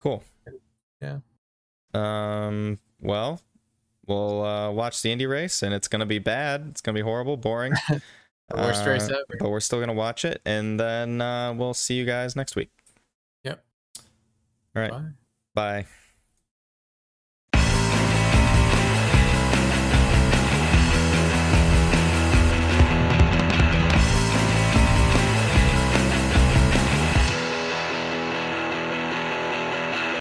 Cool. 0.00 0.22
Yeah. 1.02 1.18
Um. 1.94 2.78
Well, 3.00 3.40
we'll 4.06 4.44
uh, 4.44 4.70
watch 4.70 5.02
the 5.02 5.10
Indy 5.12 5.26
race, 5.26 5.62
and 5.62 5.72
it's 5.74 5.88
gonna 5.88 6.06
be 6.06 6.18
bad. 6.18 6.66
It's 6.70 6.80
gonna 6.80 6.94
be 6.96 7.00
horrible, 7.02 7.36
boring. 7.36 7.72
Worst 8.54 8.84
race 8.84 9.08
Uh, 9.08 9.14
ever. 9.14 9.36
But 9.38 9.50
we're 9.50 9.60
still 9.60 9.80
gonna 9.80 9.92
watch 9.94 10.24
it, 10.24 10.40
and 10.44 10.78
then 10.78 11.20
uh, 11.20 11.54
we'll 11.54 11.74
see 11.74 11.94
you 11.94 12.04
guys 12.04 12.34
next 12.36 12.56
week. 12.56 12.70
Yep. 13.44 13.64
All 14.76 14.82
right. 14.82 14.90
Bye. 14.90 15.04
Bye. 15.54 15.86